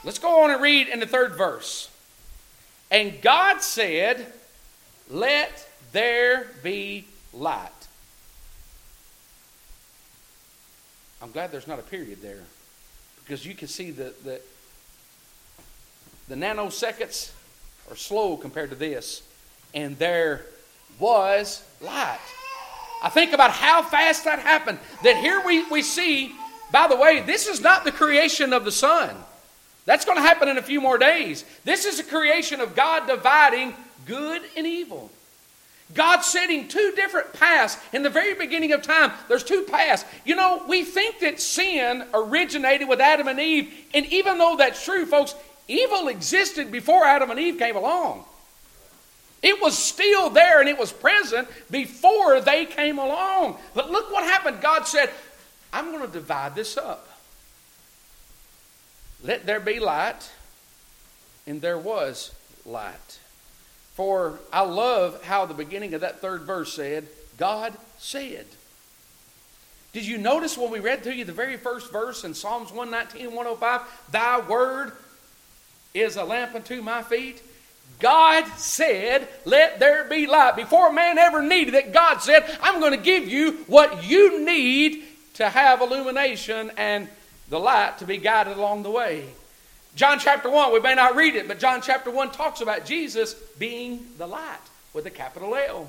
Let's 0.06 0.20
go 0.20 0.44
on 0.44 0.52
and 0.52 0.62
read 0.62 0.86
in 0.86 1.00
the 1.00 1.06
third 1.06 1.34
verse. 1.34 1.90
And 2.92 3.20
God 3.20 3.60
said, 3.60 4.32
Let 5.10 5.68
there 5.90 6.46
be 6.62 7.06
light. 7.34 7.70
I'm 11.20 11.32
glad 11.32 11.50
there's 11.50 11.66
not 11.66 11.80
a 11.80 11.82
period 11.82 12.22
there 12.22 12.44
because 13.24 13.44
you 13.44 13.56
can 13.56 13.66
see 13.66 13.90
that 13.90 14.22
the, 14.22 14.40
the 16.28 16.36
nanoseconds 16.36 17.32
are 17.90 17.96
slow 17.96 18.36
compared 18.36 18.70
to 18.70 18.76
this. 18.76 19.22
And 19.74 19.98
there 19.98 20.46
was 21.00 21.64
light. 21.80 22.20
I 23.02 23.08
think 23.08 23.32
about 23.32 23.50
how 23.50 23.82
fast 23.82 24.24
that 24.24 24.38
happened. 24.38 24.78
That 25.02 25.16
here 25.16 25.42
we, 25.44 25.68
we 25.68 25.82
see, 25.82 26.32
by 26.70 26.86
the 26.86 26.96
way, 26.96 27.22
this 27.22 27.48
is 27.48 27.60
not 27.60 27.82
the 27.82 27.90
creation 27.90 28.52
of 28.52 28.64
the 28.64 28.70
sun. 28.70 29.16
That's 29.86 30.04
going 30.04 30.18
to 30.18 30.22
happen 30.22 30.48
in 30.48 30.58
a 30.58 30.62
few 30.62 30.80
more 30.80 30.98
days. 30.98 31.44
This 31.64 31.86
is 31.86 31.98
a 31.98 32.04
creation 32.04 32.60
of 32.60 32.74
God 32.74 33.06
dividing 33.06 33.74
good 34.04 34.42
and 34.56 34.66
evil. 34.66 35.10
God 35.94 36.22
setting 36.22 36.66
two 36.66 36.92
different 36.96 37.32
paths 37.32 37.78
in 37.92 38.02
the 38.02 38.10
very 38.10 38.34
beginning 38.34 38.72
of 38.72 38.82
time. 38.82 39.12
There's 39.28 39.44
two 39.44 39.62
paths. 39.62 40.04
You 40.24 40.34
know, 40.34 40.64
we 40.68 40.82
think 40.82 41.20
that 41.20 41.40
sin 41.40 42.04
originated 42.12 42.88
with 42.88 43.00
Adam 43.00 43.28
and 43.28 43.38
Eve, 43.38 43.72
and 43.94 44.04
even 44.06 44.38
though 44.38 44.56
that's 44.56 44.84
true, 44.84 45.06
folks, 45.06 45.34
evil 45.68 46.08
existed 46.08 46.72
before 46.72 47.04
Adam 47.04 47.30
and 47.30 47.38
Eve 47.38 47.58
came 47.58 47.76
along. 47.76 48.24
It 49.42 49.62
was 49.62 49.78
still 49.78 50.30
there 50.30 50.58
and 50.60 50.68
it 50.68 50.78
was 50.78 50.92
present 50.92 51.46
before 51.70 52.40
they 52.40 52.64
came 52.64 52.98
along. 52.98 53.58
But 53.74 53.90
look 53.90 54.10
what 54.10 54.24
happened. 54.24 54.60
God 54.60 54.88
said, 54.88 55.10
I'm 55.72 55.92
going 55.92 56.04
to 56.04 56.12
divide 56.12 56.56
this 56.56 56.76
up. 56.76 57.06
Let 59.22 59.46
there 59.46 59.60
be 59.60 59.80
light, 59.80 60.30
and 61.46 61.60
there 61.60 61.78
was 61.78 62.34
light. 62.64 63.18
For 63.94 64.38
I 64.52 64.60
love 64.62 65.24
how 65.24 65.46
the 65.46 65.54
beginning 65.54 65.94
of 65.94 66.02
that 66.02 66.20
third 66.20 66.42
verse 66.42 66.74
said, 66.74 67.08
God 67.38 67.72
said. 67.98 68.46
Did 69.92 70.06
you 70.06 70.18
notice 70.18 70.58
when 70.58 70.70
we 70.70 70.80
read 70.80 71.04
to 71.04 71.14
you 71.14 71.24
the 71.24 71.32
very 71.32 71.56
first 71.56 71.90
verse 71.90 72.24
in 72.24 72.34
Psalms 72.34 72.70
119 72.70 73.28
and 73.28 73.34
105? 73.34 73.80
Thy 74.12 74.40
word 74.46 74.92
is 75.94 76.16
a 76.16 76.24
lamp 76.24 76.54
unto 76.54 76.82
my 76.82 77.02
feet. 77.02 77.42
God 77.98 78.46
said, 78.58 79.26
Let 79.46 79.78
there 79.78 80.04
be 80.04 80.26
light. 80.26 80.56
Before 80.56 80.92
man 80.92 81.16
ever 81.16 81.40
needed 81.42 81.72
it, 81.72 81.94
God 81.94 82.18
said, 82.18 82.44
I'm 82.60 82.80
going 82.80 82.92
to 82.92 83.02
give 83.02 83.26
you 83.26 83.52
what 83.66 84.04
you 84.04 84.44
need 84.44 85.04
to 85.34 85.48
have 85.48 85.80
illumination 85.80 86.70
and 86.76 87.08
the 87.48 87.58
light 87.58 87.98
to 87.98 88.04
be 88.04 88.16
guided 88.16 88.56
along 88.56 88.82
the 88.82 88.90
way. 88.90 89.24
John 89.94 90.18
chapter 90.18 90.50
1, 90.50 90.72
we 90.72 90.80
may 90.80 90.94
not 90.94 91.16
read 91.16 91.36
it, 91.36 91.48
but 91.48 91.58
John 91.58 91.80
chapter 91.80 92.10
1 92.10 92.30
talks 92.32 92.60
about 92.60 92.84
Jesus 92.84 93.34
being 93.58 94.06
the 94.18 94.26
light 94.26 94.58
with 94.92 95.06
a 95.06 95.10
capital 95.10 95.54
L. 95.54 95.88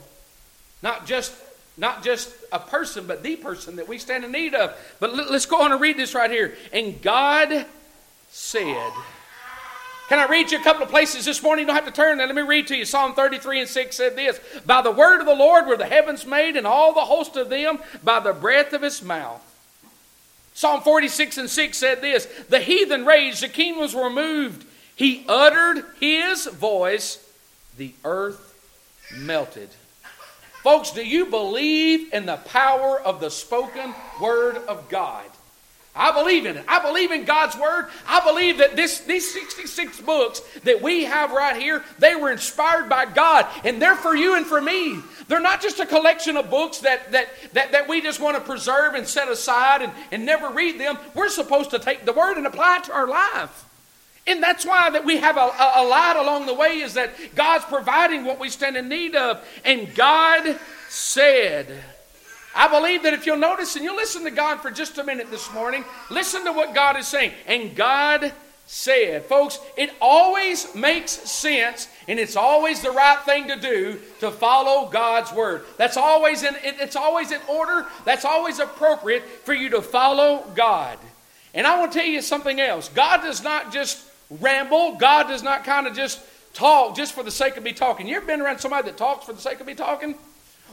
Not 0.82 1.06
just 1.06 1.34
not 1.78 2.04
just 2.04 2.34
a 2.52 2.60
person, 2.60 3.06
but 3.06 3.22
the 3.22 3.36
person 3.36 3.76
that 3.76 3.88
we 3.88 4.00
stand 4.00 4.26
in 4.26 4.32
need 4.32 4.56
of. 4.56 4.76
But 5.00 5.14
let's 5.14 5.46
go 5.46 5.62
on 5.62 5.72
and 5.72 5.80
read 5.80 5.96
this 5.96 6.16
right 6.16 6.32
here. 6.32 6.58
And 6.74 7.00
God 7.04 7.68
said, 8.32 8.92
Can 10.10 10.18
I 10.18 10.26
read 10.26 10.52
you 10.52 10.60
a 10.60 10.64
couple 10.64 10.82
of 10.82 10.90
places 10.90 11.26
this 11.26 11.44
morning? 11.44 11.64
You 11.64 11.68
don't 11.68 11.76
have 11.76 11.86
to 11.86 11.92
turn 11.92 12.18
there. 12.18 12.26
Let 12.26 12.36
me 12.36 12.42
read 12.42 12.68
to 12.68 12.76
you. 12.76 12.84
Psalm 12.84 13.14
33 13.14 13.62
and 13.62 13.70
6 13.70 13.96
said 13.96 14.16
this 14.16 14.40
By 14.66 14.82
the 14.82 14.92
word 14.92 15.20
of 15.20 15.28
the 15.28 15.36
Lord 15.36 15.68
were 15.68 15.78
the 15.78 15.86
heavens 15.86 16.26
made, 16.26 16.56
and 16.56 16.66
all 16.66 16.94
the 16.96 17.02
host 17.02 17.36
of 17.36 17.50
them 17.50 17.78
by 18.04 18.20
the 18.20 18.34
breath 18.34 18.74
of 18.74 18.82
his 18.82 19.04
mouth. 19.04 19.44
Psalm 20.58 20.82
46 20.82 21.38
and 21.38 21.50
6 21.52 21.78
said 21.78 22.02
this 22.02 22.26
The 22.50 22.60
heathen 22.60 23.06
raged, 23.06 23.44
the 23.44 23.48
kingdoms 23.48 23.94
were 23.94 24.10
moved. 24.10 24.66
He 24.96 25.24
uttered 25.28 25.86
his 26.00 26.48
voice, 26.48 27.24
the 27.78 27.94
earth 28.04 28.56
melted. 29.16 29.70
Folks, 30.64 30.90
do 30.90 31.06
you 31.06 31.28
believe 31.28 32.12
in 32.12 32.26
the 32.26 32.38
power 32.38 33.00
of 33.00 33.20
the 33.20 33.30
spoken 33.30 33.94
word 34.20 34.58
of 34.68 34.90
God? 34.90 35.26
I 35.98 36.12
believe 36.12 36.46
in 36.46 36.58
it. 36.58 36.66
I 36.68 36.80
believe 36.80 37.12
in 37.12 37.26
God's 37.26 37.58
word. 37.58 37.88
I 38.08 38.24
believe 38.24 38.60
that 38.60 38.76
this, 38.76 39.00
these 39.00 39.32
66 39.34 40.00
books 40.02 40.42
that 40.64 40.82
we 40.82 41.06
have 41.06 41.32
right 41.32 41.60
here, 41.60 41.84
they 42.00 42.16
were 42.16 42.32
inspired 42.32 42.88
by 42.88 43.06
God, 43.06 43.48
and 43.64 43.82
they're 43.82 43.96
for 43.96 44.16
you 44.16 44.36
and 44.36 44.46
for 44.46 44.62
me. 44.62 45.00
They're 45.28 45.40
not 45.40 45.62
just 45.62 45.80
a 45.80 45.86
collection 45.86 46.38
of 46.38 46.50
books 46.50 46.80
that, 46.80 47.12
that, 47.12 47.30
that, 47.54 47.72
that 47.72 47.90
we 47.90 48.02
just 48.02 48.20
want 48.20 48.38
to 48.38 48.42
preserve 48.42 48.94
and 48.94 49.08
set 49.08 49.28
aside 49.28 49.82
and, 49.82 49.92
and 50.12 50.26
never 50.26 50.50
read 50.50 50.80
them. 50.80 50.98
We're 51.16 51.30
supposed 51.30 51.72
to 51.72 51.80
take 51.80 52.06
the 52.06 52.14
word 52.14 52.38
and 52.38 52.48
apply 52.48 52.78
it 52.78 52.84
to 52.86 52.94
our 52.94 53.08
life. 53.08 53.66
And 54.28 54.44
that's 54.44 54.66
why 54.66 54.90
that 54.90 55.06
we 55.06 55.18
have 55.18 55.38
a, 55.38 55.40
a, 55.40 55.72
a 55.78 55.88
light 55.88 56.18
along 56.18 56.46
the 56.46 56.54
way 56.54 56.80
is 56.80 56.94
that 56.96 57.14
God's 57.34 57.66
providing 57.66 58.26
what 58.26 58.40
we 58.40 58.50
stand 58.50 58.76
in 58.76 58.90
need 58.90 59.16
of. 59.16 59.44
And 59.64 59.94
God 59.96 60.60
said, 60.90 61.82
I 62.58 62.68
believe 62.68 63.04
that 63.04 63.14
if 63.14 63.28
you'll 63.28 63.38
notice 63.38 63.76
and 63.76 63.86
you'll 63.86 63.96
listen 63.96 64.24
to 64.24 64.32
God 64.32 64.62
for 64.62 64.72
just 64.72 64.98
a 64.98 65.04
minute 65.04 65.30
this 65.30 65.54
morning, 65.54 65.86
listen 66.10 66.44
to 66.46 66.52
what 66.52 66.74
God 66.74 66.98
is 66.98 67.08
saying. 67.08 67.32
And 67.46 67.76
God 67.76 68.34
said, 68.66 69.24
folks, 69.26 69.60
it 69.78 69.94
always 70.02 70.74
makes 70.74 71.12
sense 71.12 71.88
and 72.08 72.18
it's 72.20 72.36
always 72.36 72.82
the 72.82 72.90
right 72.90 73.20
thing 73.26 73.48
to 73.48 73.58
do 73.58 74.00
to 74.22 74.32
follow 74.32 74.90
God's 74.90 75.32
word. 75.32 75.66
That's 75.78 75.98
always 75.98 76.42
in 76.42 76.56
it's 76.64 76.96
always 76.96 77.32
in 77.32 77.40
order. 77.48 77.86
That's 78.06 78.26
always 78.26 78.58
appropriate 78.58 79.24
for 79.24 79.54
you 79.54 79.70
to 79.70 79.82
follow 79.82 80.44
God. 80.56 80.98
And 81.54 81.68
I 81.68 81.80
want 81.80 81.92
to 81.92 82.00
tell 82.00 82.08
you 82.08 82.24
something 82.24 82.60
else. 82.60 82.90
God 82.90 83.22
does 83.22 83.44
not 83.44 83.72
just 83.72 84.04
ramble. 84.30 84.96
God 84.96 85.28
does 85.28 85.44
not 85.44 85.64
kind 85.64 85.86
of 85.86 85.94
just 85.94 86.20
talk 86.54 86.96
just 86.96 87.14
for 87.14 87.22
the 87.22 87.32
sake 87.32 87.56
of 87.56 87.64
me 87.64 87.72
talking. 87.72 88.08
You 88.08 88.18
ever 88.18 88.26
been 88.26 88.42
around 88.42 88.60
somebody 88.60 88.90
that 88.90 88.98
talks 88.98 89.26
for 89.26 89.34
the 89.34 89.42
sake 89.42 89.60
of 89.60 89.68
me 89.68 89.76
talking? 89.76 90.16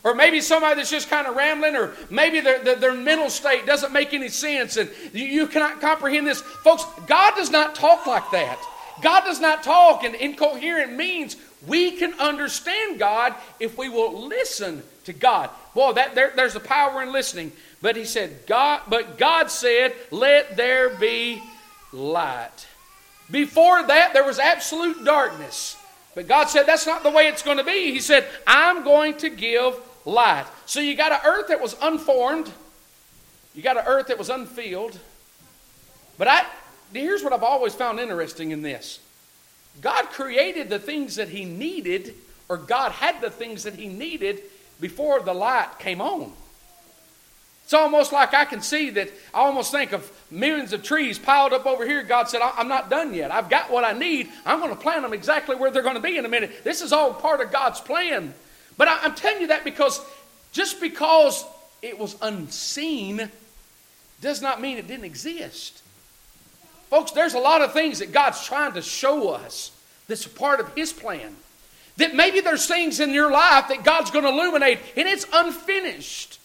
Or 0.05 0.15
maybe 0.15 0.43
somebody 0.43 0.77
that's 0.77 0.91
just 0.91 1.09
kind 1.09 1.27
of 1.27 1.35
rambling, 1.35 1.77
or 1.77 1.95
maybe 2.11 2.41
their, 2.41 2.63
their, 2.63 2.77
their, 2.77 2.95
mental 2.95 3.31
state 3.31 3.65
doesn't 3.65 3.91
make 3.91 4.13
any 4.13 4.29
sense 4.29 4.77
and 4.77 4.91
you, 5.15 5.25
you 5.25 5.47
cannot 5.47 5.81
comprehend 5.81 6.27
this. 6.27 6.43
Folks, 6.43 6.85
God 7.07 7.35
does 7.37 7.51
not 7.51 7.75
talk 7.75 8.07
like 8.07 8.31
that. 8.31 8.59
God 9.01 9.25
does 9.25 9.41
not 9.41 9.63
talk 9.63 10.05
in 10.05 10.15
incoherent 10.15 10.93
means 10.93 11.37
we 11.67 11.93
can 11.93 12.13
understand 12.21 12.99
God 12.99 13.35
if 13.59 13.79
we 13.79 13.89
will 13.89 14.29
listen 14.29 14.83
to 15.05 15.15
God. 15.15 15.49
Boy, 15.75 15.93
that 15.95 16.15
there, 16.15 16.33
there's 16.37 16.55
a 16.55 16.61
power 16.61 17.03
in 17.03 17.11
listening. 17.11 17.53
But 17.81 17.97
he 17.97 18.05
said, 18.05 18.47
God, 18.47 18.83
but 18.89 19.19
God 19.19 19.51
said, 19.51 19.95
Let 20.11 20.57
there 20.57 20.91
be 20.91 21.43
light. 21.93 22.67
Before 23.31 23.83
that, 23.87 24.13
there 24.13 24.25
was 24.25 24.39
absolute 24.39 25.05
darkness. 25.05 25.77
But 26.15 26.29
God 26.29 26.49
said, 26.49 26.65
That's 26.65 26.87
not 26.87 27.03
the 27.03 27.11
way 27.11 27.27
it's 27.27 27.43
going 27.43 27.59
to 27.59 27.65
be. 27.65 27.93
He 27.93 28.01
said, 28.01 28.27
I'm 28.47 28.85
going 28.85 29.17
to 29.19 29.31
give 29.31 29.75
light. 30.05 30.47
So 30.67 30.81
you 30.81 30.97
got 30.97 31.13
an 31.13 31.21
earth 31.25 31.49
that 31.49 31.61
was 31.61 31.77
unformed, 31.81 32.51
you 33.55 33.63
got 33.63 33.77
an 33.77 33.85
earth 33.87 34.09
that 34.09 34.19
was 34.19 34.31
unfilled. 34.31 34.99
But 36.19 36.29
I 36.29 36.47
here's 36.93 37.23
what 37.23 37.33
I've 37.33 37.43
always 37.43 37.75
found 37.75 37.99
interesting 37.99 38.51
in 38.51 38.63
this. 38.63 39.01
God 39.81 40.07
created 40.07 40.69
the 40.69 40.79
things 40.79 41.17
that 41.17 41.29
he 41.29 41.45
needed, 41.45 42.15
or 42.49 42.57
God 42.57 42.93
had 42.93 43.21
the 43.21 43.31
things 43.31 43.65
that 43.65 43.75
he 43.75 43.89
needed 43.89 44.43
before 44.81 45.21
the 45.21 45.35
light 45.35 45.79
came 45.79 46.01
on. 46.01 46.33
It's 47.65 47.73
almost 47.73 48.13
like 48.13 48.35
I 48.35 48.45
can 48.45 48.61
see 48.61 48.91
that 48.91 49.09
I 49.33 49.39
almost 49.39 49.73
think 49.73 49.93
of 49.93 50.13
millions 50.31 50.75
of 50.75 50.83
trees 50.83 51.19
piled 51.19 51.55
up 51.55 51.65
over 51.65 51.87
here. 51.87 52.03
God 52.03 52.29
said, 52.29 52.43
I'm 52.43 52.69
not 52.69 52.91
done 52.91 53.15
yet. 53.15 53.31
I've 53.31 53.49
got 53.49 53.71
what 53.71 53.85
I 53.85 53.93
need. 53.93 54.29
I'm 54.45 54.59
going 54.59 54.71
to 54.71 54.81
plant 54.81 55.03
them 55.03 55.15
exactly 55.15 55.57
where 55.57 55.71
they're 55.71 55.83
going 55.83 55.95
to 55.95 56.01
be 56.01 56.19
in 56.19 56.27
a 56.27 56.29
minute. 56.29 56.63
This 56.63 56.83
is 56.83 56.93
all 56.93 57.15
part 57.15 57.41
of 57.41 57.51
God's 57.51 57.81
plan. 57.81 58.35
But 58.77 58.89
I, 58.89 59.05
am 59.05 59.15
telling 59.15 59.41
you 59.41 59.47
that 59.49 59.65
because 59.65 60.01
just 60.53 60.81
because 60.81 61.45
it 61.83 61.99
was 61.99 62.17
unseen 62.23 63.29
does 64.21 64.41
not 64.41 64.61
mean 64.61 64.79
it 64.79 64.89
didn't 64.89 65.05
exist. 65.05 65.83
Folks, 66.91 67.13
there's 67.13 67.35
a 67.35 67.39
lot 67.39 67.61
of 67.61 67.73
things 67.73 67.99
that 67.99 68.13
God's 68.13 68.45
trying 68.45 68.73
to 68.73 68.83
show 68.83 69.31
us 69.31 69.71
that's 70.09 70.27
a 70.27 70.31
part 70.31 70.61
of 70.61 70.75
His 70.75 70.93
plan. 70.93 71.37
That 71.97 72.15
maybe 72.15 72.41
there's 72.41 72.67
things 72.67 73.01
in 73.01 73.13
your 73.13 73.31
life 73.31 73.69
that 73.69 73.85
God's 73.85 74.11
going 74.11 74.25
to 74.25 74.31
illuminate 74.31 74.79
and 74.97 75.09
it's 75.09 75.27
unfinished. 75.33 76.41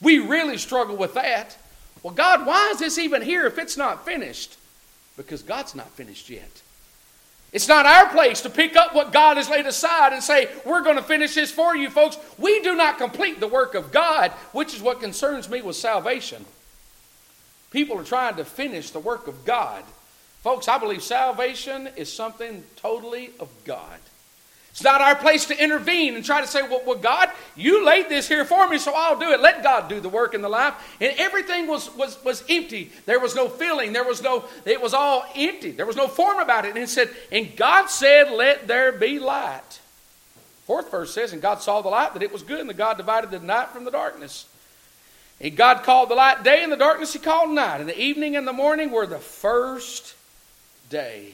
We 0.00 0.18
really 0.18 0.58
struggle 0.58 0.96
with 0.96 1.14
that. 1.14 1.56
Well, 2.02 2.14
God, 2.14 2.46
why 2.46 2.70
is 2.70 2.78
this 2.78 2.98
even 2.98 3.22
here 3.22 3.46
if 3.46 3.58
it's 3.58 3.76
not 3.76 4.04
finished? 4.04 4.56
Because 5.16 5.42
God's 5.42 5.74
not 5.74 5.90
finished 5.90 6.30
yet. 6.30 6.62
It's 7.52 7.68
not 7.68 7.86
our 7.86 8.10
place 8.10 8.42
to 8.42 8.50
pick 8.50 8.76
up 8.76 8.94
what 8.94 9.12
God 9.12 9.38
has 9.38 9.48
laid 9.48 9.66
aside 9.66 10.12
and 10.12 10.22
say, 10.22 10.48
we're 10.66 10.82
going 10.82 10.96
to 10.96 11.02
finish 11.02 11.34
this 11.34 11.50
for 11.50 11.74
you, 11.74 11.88
folks. 11.88 12.18
We 12.36 12.60
do 12.60 12.74
not 12.76 12.98
complete 12.98 13.40
the 13.40 13.48
work 13.48 13.74
of 13.74 13.90
God, 13.90 14.32
which 14.52 14.74
is 14.74 14.82
what 14.82 15.00
concerns 15.00 15.48
me 15.48 15.62
with 15.62 15.76
salvation. 15.76 16.44
People 17.70 17.98
are 17.98 18.04
trying 18.04 18.36
to 18.36 18.44
finish 18.44 18.90
the 18.90 18.98
work 18.98 19.28
of 19.28 19.44
God. 19.44 19.82
Folks, 20.42 20.68
I 20.68 20.78
believe 20.78 21.02
salvation 21.02 21.88
is 21.96 22.12
something 22.12 22.64
totally 22.76 23.30
of 23.40 23.48
God. 23.64 23.98
It's 24.70 24.84
not 24.84 25.00
our 25.00 25.16
place 25.16 25.46
to 25.46 25.60
intervene 25.60 26.14
and 26.14 26.24
try 26.24 26.40
to 26.40 26.46
say, 26.46 26.62
well, 26.62 26.82
well, 26.86 26.98
God, 26.98 27.30
you 27.56 27.84
laid 27.84 28.08
this 28.08 28.28
here 28.28 28.44
for 28.44 28.68
me, 28.68 28.78
so 28.78 28.92
I'll 28.94 29.18
do 29.18 29.32
it. 29.32 29.40
Let 29.40 29.62
God 29.62 29.88
do 29.88 29.98
the 29.98 30.08
work 30.08 30.34
in 30.34 30.42
the 30.42 30.48
life. 30.48 30.74
And 31.00 31.12
everything 31.18 31.66
was, 31.66 31.92
was, 31.96 32.22
was 32.22 32.44
empty. 32.48 32.92
There 33.04 33.18
was 33.18 33.34
no 33.34 33.48
feeling. 33.48 33.92
There 33.92 34.04
was 34.04 34.22
no, 34.22 34.44
it 34.64 34.80
was 34.80 34.94
all 34.94 35.24
empty. 35.34 35.72
There 35.72 35.86
was 35.86 35.96
no 35.96 36.06
form 36.06 36.38
about 36.38 36.64
it. 36.64 36.74
And 36.74 36.78
it 36.78 36.88
said, 36.88 37.10
and 37.32 37.56
God 37.56 37.86
said, 37.86 38.30
let 38.30 38.68
there 38.68 38.92
be 38.92 39.18
light. 39.18 39.80
Fourth 40.64 40.90
verse 40.90 41.12
says, 41.12 41.32
and 41.32 41.40
God 41.40 41.60
saw 41.62 41.80
the 41.80 41.88
light 41.88 42.12
that 42.12 42.22
it 42.22 42.32
was 42.32 42.42
good, 42.42 42.60
and 42.60 42.68
the 42.68 42.74
God 42.74 42.98
divided 42.98 43.30
the 43.30 43.40
night 43.40 43.70
from 43.70 43.84
the 43.84 43.90
darkness. 43.90 44.44
And 45.40 45.56
God 45.56 45.82
called 45.82 46.10
the 46.10 46.14
light 46.14 46.44
day, 46.44 46.62
and 46.62 46.70
the 46.70 46.76
darkness 46.76 47.14
he 47.14 47.18
called 47.18 47.50
night. 47.50 47.80
And 47.80 47.88
the 47.88 47.98
evening 47.98 48.36
and 48.36 48.46
the 48.46 48.52
morning 48.52 48.90
were 48.90 49.06
the 49.06 49.18
first 49.18 50.14
day. 50.90 51.32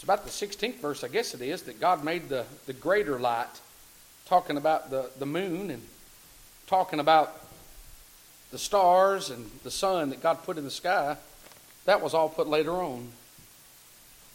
It's 0.00 0.04
about 0.04 0.24
the 0.24 0.30
16th 0.30 0.76
verse, 0.76 1.04
I 1.04 1.08
guess 1.08 1.34
it 1.34 1.42
is, 1.42 1.64
that 1.64 1.78
God 1.78 2.02
made 2.02 2.30
the, 2.30 2.46
the 2.64 2.72
greater 2.72 3.18
light, 3.18 3.60
talking 4.24 4.56
about 4.56 4.88
the, 4.88 5.10
the 5.18 5.26
moon 5.26 5.70
and 5.70 5.82
talking 6.66 7.00
about 7.00 7.38
the 8.50 8.56
stars 8.56 9.28
and 9.28 9.50
the 9.62 9.70
sun 9.70 10.08
that 10.08 10.22
God 10.22 10.42
put 10.42 10.56
in 10.56 10.64
the 10.64 10.70
sky. 10.70 11.18
That 11.84 12.00
was 12.00 12.14
all 12.14 12.30
put 12.30 12.48
later 12.48 12.72
on. 12.72 13.10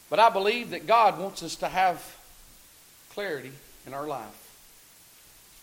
But 0.08 0.20
I 0.20 0.30
believe 0.30 0.70
that 0.70 0.86
God 0.86 1.18
wants 1.18 1.42
us 1.42 1.56
to 1.56 1.68
have 1.68 2.16
clarity 3.10 3.52
in 3.88 3.96
our 3.96 4.06
life. 4.06 4.52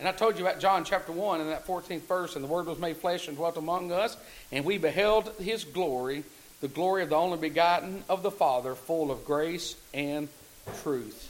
And 0.01 0.09
I 0.09 0.11
told 0.11 0.37
you 0.37 0.45
about 0.45 0.59
John 0.59 0.83
chapter 0.85 1.13
1 1.13 1.43
and 1.43 1.51
that 1.51 1.65
14th 1.65 2.01
verse, 2.09 2.35
and 2.35 2.43
the 2.43 2.49
Word 2.49 2.67
was 2.67 2.81
made 2.81 2.97
flesh 2.97 3.29
and 3.29 3.37
dwelt 3.37 3.57
among 3.57 3.93
us, 3.93 4.17
and 4.51 4.65
we 4.65 4.79
beheld 4.79 5.33
His 5.39 5.63
glory 5.63 6.25
the 6.63 6.69
glory 6.69 7.03
of 7.03 7.11
the 7.11 7.17
only 7.17 7.37
begotten 7.37 8.05
of 8.09 8.23
the 8.23 8.31
Father, 8.31 8.75
full 8.75 9.11
of 9.11 9.27
grace 9.27 9.77
and 9.93 10.29
truth. 10.83 11.29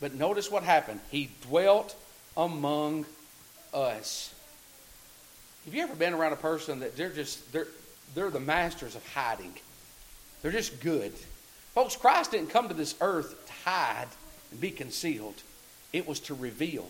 But 0.00 0.14
notice 0.14 0.50
what 0.50 0.62
happened. 0.62 1.00
He 1.10 1.30
dwelt 1.42 1.94
among 2.36 3.04
us. 3.74 4.32
Have 5.64 5.74
you 5.74 5.82
ever 5.82 5.94
been 5.94 6.14
around 6.14 6.32
a 6.32 6.36
person 6.36 6.80
that 6.80 6.96
they're 6.96 7.10
just 7.10 7.52
they're 7.52 7.66
they're 8.14 8.30
the 8.30 8.40
masters 8.40 8.94
of 8.94 9.06
hiding? 9.12 9.52
They're 10.42 10.52
just 10.52 10.80
good. 10.80 11.12
Folks, 11.74 11.96
Christ 11.96 12.30
didn't 12.30 12.50
come 12.50 12.68
to 12.68 12.74
this 12.74 12.94
earth 13.00 13.46
to 13.46 13.52
hide 13.68 14.08
and 14.52 14.60
be 14.60 14.70
concealed. 14.70 15.42
It 15.92 16.06
was 16.06 16.20
to 16.20 16.34
reveal. 16.34 16.88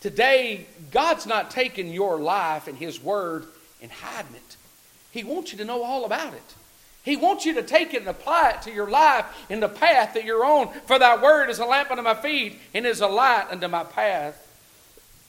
Today, 0.00 0.66
God's 0.90 1.26
not 1.26 1.50
taking 1.50 1.92
your 1.92 2.18
life 2.18 2.68
and 2.68 2.76
His 2.76 3.02
Word 3.02 3.46
and 3.80 3.90
hiding 3.90 4.34
it. 4.34 4.56
He 5.14 5.22
wants 5.22 5.52
you 5.52 5.58
to 5.58 5.64
know 5.64 5.84
all 5.84 6.04
about 6.04 6.34
it. 6.34 6.54
He 7.04 7.16
wants 7.16 7.46
you 7.46 7.54
to 7.54 7.62
take 7.62 7.94
it 7.94 8.00
and 8.00 8.08
apply 8.08 8.50
it 8.50 8.62
to 8.62 8.72
your 8.72 8.90
life 8.90 9.26
in 9.48 9.60
the 9.60 9.68
path 9.68 10.14
that 10.14 10.24
you're 10.24 10.44
on. 10.44 10.72
For 10.86 10.98
thy 10.98 11.22
word 11.22 11.50
is 11.50 11.60
a 11.60 11.64
lamp 11.64 11.92
unto 11.92 12.02
my 12.02 12.14
feet 12.14 12.58
and 12.74 12.84
is 12.84 13.00
a 13.00 13.06
light 13.06 13.46
unto 13.48 13.68
my 13.68 13.84
path. 13.84 14.40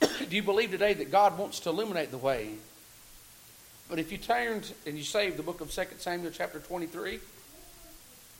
Do 0.00 0.34
you 0.34 0.42
believe 0.42 0.72
today 0.72 0.92
that 0.94 1.12
God 1.12 1.38
wants 1.38 1.60
to 1.60 1.68
illuminate 1.68 2.10
the 2.10 2.18
way? 2.18 2.54
But 3.88 4.00
if 4.00 4.10
you 4.10 4.18
turned 4.18 4.72
and 4.86 4.98
you 4.98 5.04
saved 5.04 5.36
the 5.36 5.44
book 5.44 5.60
of 5.60 5.70
2 5.70 5.82
Samuel 5.98 6.32
chapter 6.34 6.58
23, 6.58 7.20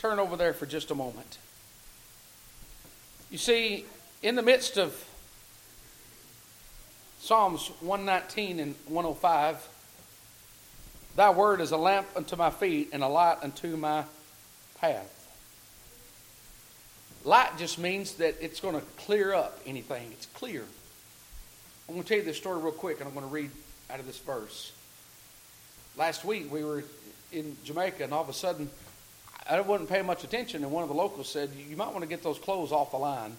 turn 0.00 0.18
over 0.18 0.37
there 0.37 0.52
for 0.52 0.66
just 0.66 0.90
a 0.90 0.96
moment. 0.96 1.38
You 3.30 3.38
see, 3.38 3.85
in 4.20 4.35
the 4.35 4.42
midst 4.42 4.78
of 4.78 5.09
Psalms 7.20 7.70
119 7.80 8.59
and 8.59 8.74
105, 8.88 9.68
Thy 11.16 11.31
word 11.31 11.62
is 11.62 11.70
a 11.72 11.79
lamp 11.79 12.07
unto 12.14 12.37
my 12.37 12.50
feet 12.50 12.90
and 12.92 13.02
a 13.02 13.09
light 13.09 13.38
unto 13.42 13.74
my 13.76 14.05
path. 14.79 15.12
Light 17.24 17.57
just 17.59 17.79
means 17.79 18.16
that 18.16 18.37
it's 18.40 18.61
going 18.61 18.74
to 18.74 18.83
clear 18.98 19.33
up 19.35 19.59
anything. 19.66 20.12
It's 20.12 20.26
clear. 20.26 20.62
I'm 21.88 21.94
going 21.94 22.02
to 22.02 22.09
tell 22.09 22.18
you 22.18 22.24
this 22.24 22.37
story 22.37 22.61
real 22.62 22.70
quick, 22.70 23.00
and 23.00 23.09
I'm 23.09 23.14
going 23.14 23.26
to 23.26 23.33
read 23.33 23.50
out 23.88 23.98
of 23.98 24.07
this 24.07 24.18
verse. 24.18 24.72
Last 25.96 26.22
week 26.24 26.52
we 26.52 26.62
were 26.62 26.85
in 27.33 27.57
Jamaica, 27.64 28.05
and 28.05 28.12
all 28.12 28.22
of 28.22 28.29
a 28.29 28.35
sudden 28.35 28.68
I 29.48 29.59
wasn't 29.61 29.88
paying 29.88 30.05
much 30.05 30.22
attention, 30.22 30.64
and 30.64 30.72
one 30.72 30.83
of 30.83 30.90
the 30.90 30.94
locals 30.94 31.31
said, 31.31 31.50
"You 31.55 31.76
might 31.76 31.92
want 31.92 32.02
to 32.02 32.07
get 32.07 32.22
those 32.22 32.38
clothes 32.38 32.72
off 32.72 32.90
the 32.90 32.98
line." 32.98 33.37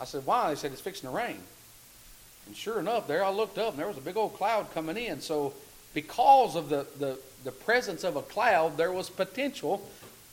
I 0.00 0.04
said, 0.04 0.26
"Why?" 0.26 0.48
They 0.48 0.56
said, 0.56 0.72
"It's 0.72 0.80
fixing 0.80 1.08
to 1.08 1.14
rain." 1.14 1.40
And 2.46 2.56
sure 2.56 2.80
enough, 2.80 3.06
there 3.06 3.22
I 3.22 3.30
looked 3.30 3.58
up, 3.58 3.70
and 3.70 3.78
there 3.78 3.86
was 3.86 3.98
a 3.98 4.00
big 4.00 4.16
old 4.16 4.34
cloud 4.34 4.72
coming 4.74 4.96
in. 4.96 5.20
So, 5.20 5.54
because 5.94 6.56
of 6.56 6.68
the 6.68 6.86
the, 6.98 7.18
the 7.44 7.52
presence 7.52 8.04
of 8.04 8.16
a 8.16 8.22
cloud, 8.22 8.76
there 8.76 8.92
was 8.92 9.10
potential. 9.10 9.86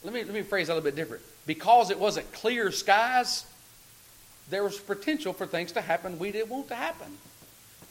Let 0.03 0.13
me 0.13 0.23
let 0.23 0.33
me 0.33 0.41
phrase 0.41 0.67
that 0.67 0.73
a 0.73 0.75
little 0.75 0.89
bit 0.89 0.95
different. 0.95 1.23
Because 1.45 1.91
it 1.91 1.99
wasn't 1.99 2.31
clear 2.33 2.71
skies, 2.71 3.45
there 4.49 4.63
was 4.63 4.77
potential 4.77 5.33
for 5.33 5.45
things 5.45 5.71
to 5.73 5.81
happen 5.81 6.19
we 6.19 6.31
didn't 6.31 6.49
want 6.49 6.67
to 6.69 6.75
happen. 6.75 7.17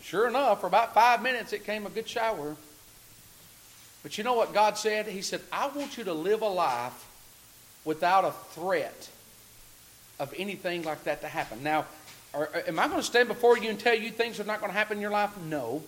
Sure 0.02 0.28
enough, 0.28 0.60
for 0.60 0.66
about 0.66 0.94
five 0.94 1.22
minutes, 1.22 1.52
it 1.52 1.64
came 1.64 1.86
a 1.86 1.90
good 1.90 2.08
shower. 2.08 2.56
But 4.02 4.16
you 4.16 4.22
know 4.22 4.34
what 4.34 4.54
God 4.54 4.78
said? 4.78 5.08
He 5.08 5.20
said, 5.20 5.40
I 5.50 5.66
want 5.66 5.98
you 5.98 6.04
to 6.04 6.12
live 6.12 6.42
a 6.42 6.48
life 6.48 7.06
without 7.84 8.24
a 8.24 8.30
threat 8.52 9.10
of 10.20 10.32
anything 10.36 10.82
like 10.84 11.02
that 11.04 11.22
to 11.22 11.28
happen. 11.28 11.62
Now, 11.62 11.86
are, 12.32 12.48
am 12.68 12.78
I 12.78 12.86
going 12.86 13.00
to 13.00 13.06
stand 13.06 13.28
before 13.28 13.58
you 13.58 13.68
and 13.68 13.80
tell 13.80 13.94
you 13.94 14.10
things 14.10 14.38
are 14.38 14.44
not 14.44 14.60
going 14.60 14.70
to 14.70 14.78
happen 14.78 14.98
in 14.98 15.00
your 15.00 15.10
life? 15.10 15.36
No. 15.48 15.82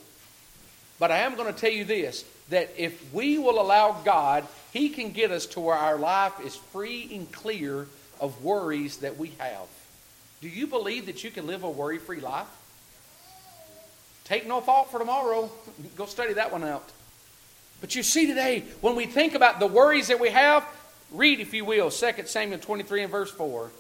But 0.99 1.11
I 1.11 1.19
am 1.19 1.37
going 1.37 1.53
to 1.53 1.59
tell 1.59 1.71
you 1.71 1.85
this 1.85 2.25
that 2.51 2.71
if 2.77 3.13
we 3.13 3.39
will 3.39 3.61
allow 3.61 4.01
God, 4.05 4.47
He 4.73 4.89
can 4.89 5.13
get 5.13 5.31
us 5.31 5.47
to 5.47 5.61
where 5.61 5.77
our 5.77 5.99
life 5.99 6.33
is 6.45 6.57
free 6.57 7.09
and 7.13 7.31
clear 7.31 7.87
of 8.21 8.43
worries 8.43 8.99
that 8.99 9.19
we 9.19 9.33
have. 9.39 9.67
Do 10.41 10.49
you 10.49 10.67
believe 10.67 11.07
that 11.07 11.25
you 11.25 11.31
can 11.31 11.47
live 11.47 11.65
a 11.65 11.71
worry 11.71 11.99
free 11.99 12.21
life? 12.21 12.47
Take 14.25 14.47
no 14.47 14.61
thought 14.61 14.91
for 14.91 14.99
tomorrow. 14.99 15.51
Go 15.97 16.07
study 16.07 16.35
that 16.35 16.53
one 16.53 16.65
out. 16.65 16.91
But 17.81 17.95
you 17.95 18.03
see 18.03 18.27
today, 18.27 18.65
when 18.81 18.97
we 18.97 19.07
think 19.07 19.35
about 19.35 19.61
the 19.61 19.67
worries 19.67 20.09
that 20.09 20.21
we 20.21 20.31
have, 20.31 20.67
read, 21.11 21.41
if 21.41 21.55
you 21.55 21.65
will, 21.65 21.91
2 21.91 22.13
Samuel 22.27 22.59
23 22.59 23.05
and 23.05 23.11
verse 23.11 23.31
4. 23.31 23.71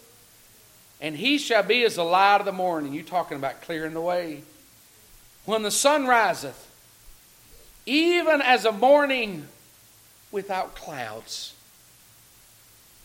And 1.00 1.16
he 1.16 1.38
shall 1.38 1.62
be 1.62 1.84
as 1.84 1.96
the 1.96 2.04
light 2.04 2.40
of 2.40 2.44
the 2.44 2.52
morning. 2.52 2.92
You 2.92 3.02
talking 3.02 3.36
about 3.36 3.62
clearing 3.62 3.94
the 3.94 4.00
way. 4.00 4.42
When 5.44 5.62
the 5.62 5.70
sun 5.70 6.06
riseth, 6.06 6.67
even 7.88 8.42
as 8.42 8.66
a 8.66 8.72
morning 8.72 9.48
without 10.30 10.74
clouds. 10.74 11.54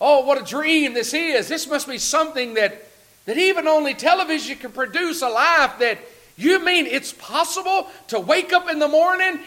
Oh, 0.01 0.25
what 0.25 0.41
a 0.41 0.43
dream 0.43 0.93
this 0.93 1.13
is. 1.13 1.47
This 1.47 1.67
must 1.67 1.87
be 1.87 1.97
something 1.97 2.55
that, 2.55 2.85
that 3.25 3.37
even 3.37 3.67
only 3.67 3.93
television 3.93 4.57
can 4.57 4.71
produce 4.71 5.21
a 5.21 5.29
life 5.29 5.79
that 5.79 5.99
you 6.35 6.63
mean 6.63 6.85
it's 6.85 7.13
possible 7.13 7.87
to 8.09 8.19
wake 8.19 8.51
up 8.51 8.69
in 8.69 8.79
the 8.79 8.87
morning 8.87 9.39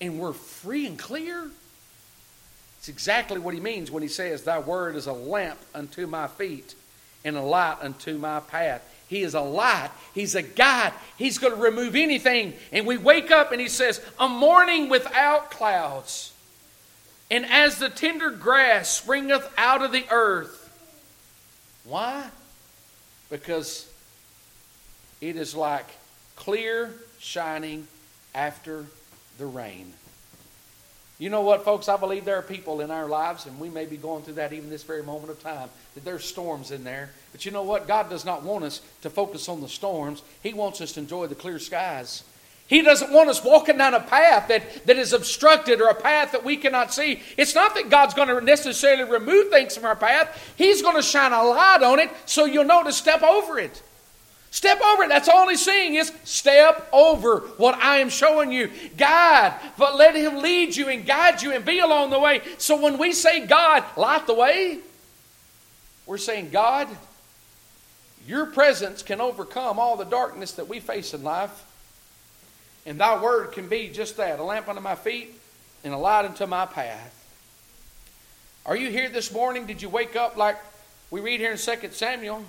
and 0.00 0.18
we're 0.18 0.32
free 0.32 0.86
and 0.86 0.98
clear? 0.98 1.50
It's 2.78 2.88
exactly 2.88 3.38
what 3.38 3.54
he 3.54 3.60
means 3.60 3.90
when 3.90 4.02
he 4.02 4.08
says, 4.08 4.42
Thy 4.42 4.58
word 4.58 4.96
is 4.96 5.06
a 5.06 5.12
lamp 5.12 5.58
unto 5.74 6.06
my 6.06 6.26
feet 6.26 6.74
and 7.24 7.36
a 7.36 7.42
light 7.42 7.76
unto 7.82 8.16
my 8.16 8.40
path. 8.40 8.88
He 9.12 9.24
is 9.24 9.34
a 9.34 9.42
light. 9.42 9.90
He's 10.14 10.34
a 10.34 10.40
guide. 10.40 10.94
He's 11.18 11.36
going 11.36 11.54
to 11.54 11.60
remove 11.60 11.96
anything. 11.96 12.54
And 12.72 12.86
we 12.86 12.96
wake 12.96 13.30
up 13.30 13.52
and 13.52 13.60
he 13.60 13.68
says, 13.68 14.00
A 14.18 14.26
morning 14.26 14.88
without 14.88 15.50
clouds. 15.50 16.32
And 17.30 17.44
as 17.44 17.76
the 17.76 17.90
tender 17.90 18.30
grass 18.30 18.88
springeth 18.88 19.46
out 19.58 19.82
of 19.82 19.92
the 19.92 20.06
earth. 20.10 20.58
Why? 21.84 22.24
Because 23.28 23.86
it 25.20 25.36
is 25.36 25.54
like 25.54 25.90
clear 26.34 26.94
shining 27.18 27.88
after 28.34 28.86
the 29.36 29.44
rain. 29.44 29.92
You 31.18 31.30
know 31.30 31.42
what, 31.42 31.64
folks? 31.64 31.88
I 31.88 31.96
believe 31.96 32.24
there 32.24 32.38
are 32.38 32.42
people 32.42 32.80
in 32.80 32.90
our 32.90 33.06
lives, 33.06 33.46
and 33.46 33.60
we 33.60 33.68
may 33.68 33.86
be 33.86 33.96
going 33.96 34.24
through 34.24 34.34
that 34.34 34.52
even 34.52 34.70
this 34.70 34.82
very 34.82 35.02
moment 35.02 35.30
of 35.30 35.40
time, 35.40 35.68
that 35.94 36.04
there's 36.04 36.24
storms 36.24 36.70
in 36.70 36.82
there. 36.82 37.10
But 37.30 37.44
you 37.44 37.52
know 37.52 37.62
what? 37.62 37.86
God 37.86 38.10
does 38.10 38.24
not 38.24 38.42
want 38.42 38.64
us 38.64 38.80
to 39.02 39.10
focus 39.10 39.48
on 39.48 39.60
the 39.60 39.68
storms. 39.68 40.22
He 40.42 40.52
wants 40.52 40.80
us 40.80 40.92
to 40.92 41.00
enjoy 41.00 41.28
the 41.28 41.34
clear 41.34 41.58
skies. 41.58 42.24
He 42.66 42.80
doesn't 42.80 43.12
want 43.12 43.28
us 43.28 43.44
walking 43.44 43.76
down 43.76 43.92
a 43.92 44.00
path 44.00 44.48
that, 44.48 44.86
that 44.86 44.96
is 44.96 45.12
obstructed 45.12 45.80
or 45.82 45.88
a 45.88 45.94
path 45.94 46.32
that 46.32 46.42
we 46.42 46.56
cannot 46.56 46.94
see. 46.94 47.20
It's 47.36 47.54
not 47.54 47.74
that 47.74 47.90
God's 47.90 48.14
going 48.14 48.28
to 48.28 48.40
necessarily 48.40 49.04
remove 49.04 49.50
things 49.50 49.76
from 49.76 49.84
our 49.84 49.94
path. 49.94 50.54
He's 50.56 50.80
going 50.80 50.96
to 50.96 51.02
shine 51.02 51.32
a 51.32 51.42
light 51.42 51.82
on 51.82 51.98
it 51.98 52.10
so 52.24 52.46
you'll 52.46 52.64
know 52.64 52.82
to 52.82 52.92
step 52.92 53.22
over 53.22 53.58
it. 53.58 53.82
Step 54.52 54.82
over 54.82 55.04
it. 55.04 55.08
That's 55.08 55.30
all 55.30 55.48
he's 55.48 55.64
saying 55.64 55.94
is 55.94 56.12
step 56.24 56.86
over 56.92 57.38
what 57.56 57.74
I 57.76 58.00
am 58.00 58.10
showing 58.10 58.52
you. 58.52 58.70
God, 58.98 59.54
but 59.78 59.96
let 59.96 60.14
him 60.14 60.42
lead 60.42 60.76
you 60.76 60.90
and 60.90 61.06
guide 61.06 61.40
you 61.40 61.52
and 61.52 61.64
be 61.64 61.78
along 61.78 62.10
the 62.10 62.18
way. 62.18 62.42
So 62.58 62.78
when 62.78 62.98
we 62.98 63.12
say, 63.12 63.46
God, 63.46 63.82
light 63.96 64.26
the 64.26 64.34
way, 64.34 64.80
we're 66.04 66.18
saying, 66.18 66.50
God, 66.50 66.86
your 68.26 68.44
presence 68.44 69.02
can 69.02 69.22
overcome 69.22 69.78
all 69.78 69.96
the 69.96 70.04
darkness 70.04 70.52
that 70.52 70.68
we 70.68 70.80
face 70.80 71.14
in 71.14 71.24
life. 71.24 71.64
And 72.84 73.00
thy 73.00 73.22
word 73.22 73.52
can 73.52 73.68
be 73.68 73.88
just 73.88 74.18
that 74.18 74.38
a 74.38 74.44
lamp 74.44 74.68
unto 74.68 74.82
my 74.82 74.96
feet 74.96 75.34
and 75.82 75.94
a 75.94 75.98
light 75.98 76.26
unto 76.26 76.44
my 76.44 76.66
path. 76.66 77.18
Are 78.66 78.76
you 78.76 78.90
here 78.90 79.08
this 79.08 79.32
morning? 79.32 79.64
Did 79.64 79.80
you 79.80 79.88
wake 79.88 80.14
up 80.14 80.36
like 80.36 80.58
we 81.10 81.22
read 81.22 81.40
here 81.40 81.52
in 81.52 81.58
2 81.58 81.88
Samuel? 81.92 82.44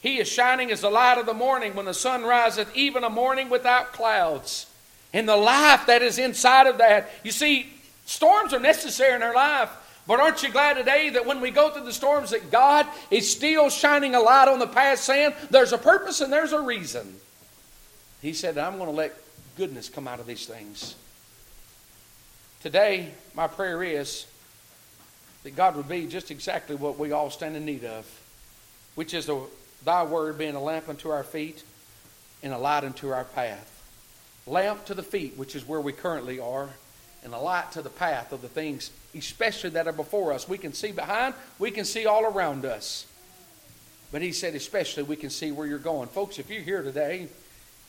He 0.00 0.18
is 0.18 0.28
shining 0.28 0.70
as 0.70 0.80
the 0.80 0.90
light 0.90 1.18
of 1.18 1.26
the 1.26 1.34
morning 1.34 1.74
when 1.74 1.86
the 1.86 1.94
sun 1.94 2.22
riseth, 2.22 2.74
even 2.74 3.02
a 3.02 3.10
morning 3.10 3.50
without 3.50 3.92
clouds. 3.92 4.66
And 5.12 5.28
the 5.28 5.36
life 5.36 5.86
that 5.86 6.02
is 6.02 6.18
inside 6.18 6.66
of 6.66 6.78
that. 6.78 7.10
You 7.24 7.32
see, 7.32 7.72
storms 8.06 8.52
are 8.52 8.60
necessary 8.60 9.16
in 9.16 9.22
our 9.22 9.34
life. 9.34 9.70
But 10.06 10.20
aren't 10.20 10.42
you 10.42 10.50
glad 10.50 10.74
today 10.74 11.10
that 11.10 11.26
when 11.26 11.40
we 11.40 11.50
go 11.50 11.70
through 11.70 11.84
the 11.84 11.92
storms 11.92 12.30
that 12.30 12.50
God 12.50 12.86
is 13.10 13.30
still 13.30 13.68
shining 13.68 14.14
a 14.14 14.20
light 14.20 14.48
on 14.48 14.58
the 14.58 14.66
path 14.66 15.00
saying 15.00 15.34
there's 15.50 15.72
a 15.72 15.78
purpose 15.78 16.22
and 16.22 16.32
there's 16.32 16.52
a 16.52 16.60
reason. 16.60 17.16
He 18.22 18.32
said, 18.32 18.56
I'm 18.56 18.78
going 18.78 18.88
to 18.88 18.96
let 18.96 19.14
goodness 19.56 19.88
come 19.90 20.08
out 20.08 20.18
of 20.20 20.26
these 20.26 20.46
things. 20.46 20.94
Today, 22.62 23.10
my 23.34 23.48
prayer 23.48 23.82
is 23.82 24.26
that 25.42 25.54
God 25.54 25.76
would 25.76 25.88
be 25.88 26.06
just 26.06 26.30
exactly 26.30 26.74
what 26.74 26.98
we 26.98 27.12
all 27.12 27.30
stand 27.30 27.56
in 27.56 27.64
need 27.64 27.84
of, 27.84 28.06
which 28.94 29.12
is 29.12 29.26
the 29.26 29.42
thy 29.84 30.02
word 30.04 30.38
being 30.38 30.54
a 30.54 30.62
lamp 30.62 30.88
unto 30.88 31.10
our 31.10 31.24
feet 31.24 31.62
and 32.42 32.52
a 32.52 32.58
light 32.58 32.84
unto 32.84 33.10
our 33.10 33.24
path. 33.24 33.74
Lamp 34.46 34.84
to 34.86 34.94
the 34.94 35.02
feet, 35.02 35.36
which 35.36 35.54
is 35.54 35.66
where 35.66 35.80
we 35.80 35.92
currently 35.92 36.40
are, 36.40 36.70
and 37.24 37.34
a 37.34 37.38
light 37.38 37.72
to 37.72 37.82
the 37.82 37.90
path 37.90 38.32
of 38.32 38.42
the 38.42 38.48
things, 38.48 38.90
especially 39.14 39.70
that 39.70 39.86
are 39.86 39.92
before 39.92 40.32
us. 40.32 40.48
We 40.48 40.58
can 40.58 40.72
see 40.72 40.92
behind, 40.92 41.34
we 41.58 41.70
can 41.70 41.84
see 41.84 42.06
all 42.06 42.24
around 42.24 42.64
us. 42.64 43.06
But 44.10 44.22
he 44.22 44.32
said, 44.32 44.54
especially, 44.54 45.02
we 45.02 45.16
can 45.16 45.30
see 45.30 45.52
where 45.52 45.66
you're 45.66 45.78
going. 45.78 46.08
Folks, 46.08 46.38
if 46.38 46.48
you're 46.48 46.62
here 46.62 46.82
today, 46.82 47.28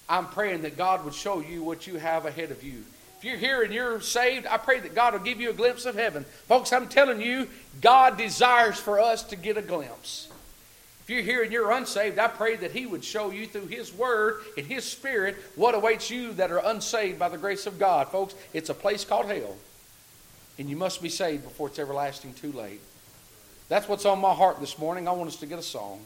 I'm 0.10 0.26
praying 0.26 0.64
that 0.64 0.76
God 0.76 1.06
would 1.06 1.14
show 1.14 1.40
you 1.40 1.64
what 1.64 1.88
you 1.88 1.98
have 1.98 2.26
ahead 2.26 2.52
of 2.52 2.64
you. 2.64 2.84
If 3.20 3.24
you're 3.24 3.38
here 3.38 3.62
and 3.62 3.74
you're 3.74 4.02
saved, 4.02 4.48
I 4.48 4.58
pray 4.58 4.80
that 4.80 4.96
God 4.96 5.14
will 5.14 5.20
give 5.22 5.40
you 5.40 5.50
a 5.50 5.54
glimpse 5.54 5.86
of 5.86 5.96
heaven. 5.96 6.26
Folks, 6.48 6.74
I'm 6.74 6.88
telling 6.88 7.22
you, 7.22 7.48
God 7.80 8.18
desires 8.18 8.80
for 8.80 9.00
us 9.00 9.24
to 9.24 9.36
get 9.36 9.58
a 9.58 9.62
glimpse. 9.62 10.30
If 11.10 11.16
you're 11.16 11.24
here 11.24 11.42
and 11.42 11.52
you're 11.52 11.72
unsaved, 11.72 12.20
I 12.20 12.28
pray 12.28 12.56
that 12.58 12.72
He 12.72 12.86
would 12.86 13.04
show 13.04 13.32
you 13.32 13.48
through 13.48 13.66
His 13.66 13.92
Word 13.92 14.44
and 14.56 14.68
His 14.68 14.84
Spirit 14.84 15.38
what 15.56 15.74
awaits 15.74 16.12
you 16.12 16.34
that 16.34 16.52
are 16.52 16.60
unsaved 16.64 17.18
by 17.18 17.30
the 17.30 17.38
grace 17.40 17.66
of 17.66 17.80
God. 17.80 18.10
Folks, 18.10 18.36
it's 18.54 18.70
a 18.70 18.76
place 18.76 19.06
called 19.06 19.26
hell. 19.26 19.58
And 20.60 20.70
you 20.70 20.76
must 20.76 21.02
be 21.02 21.10
saved 21.10 21.46
before 21.46 21.70
it's 21.70 21.80
everlasting 21.80 22.36
too 22.36 22.52
late. 22.52 22.80
That's 23.70 23.88
what's 23.88 24.06
on 24.06 24.22
my 24.22 24.36
heart 24.36 24.60
this 24.60 24.78
morning. 24.78 25.08
I 25.08 25.12
want 25.14 25.30
us 25.30 25.38
to 25.38 25.48
get 25.48 25.58
a 25.58 25.64
song. 25.64 26.00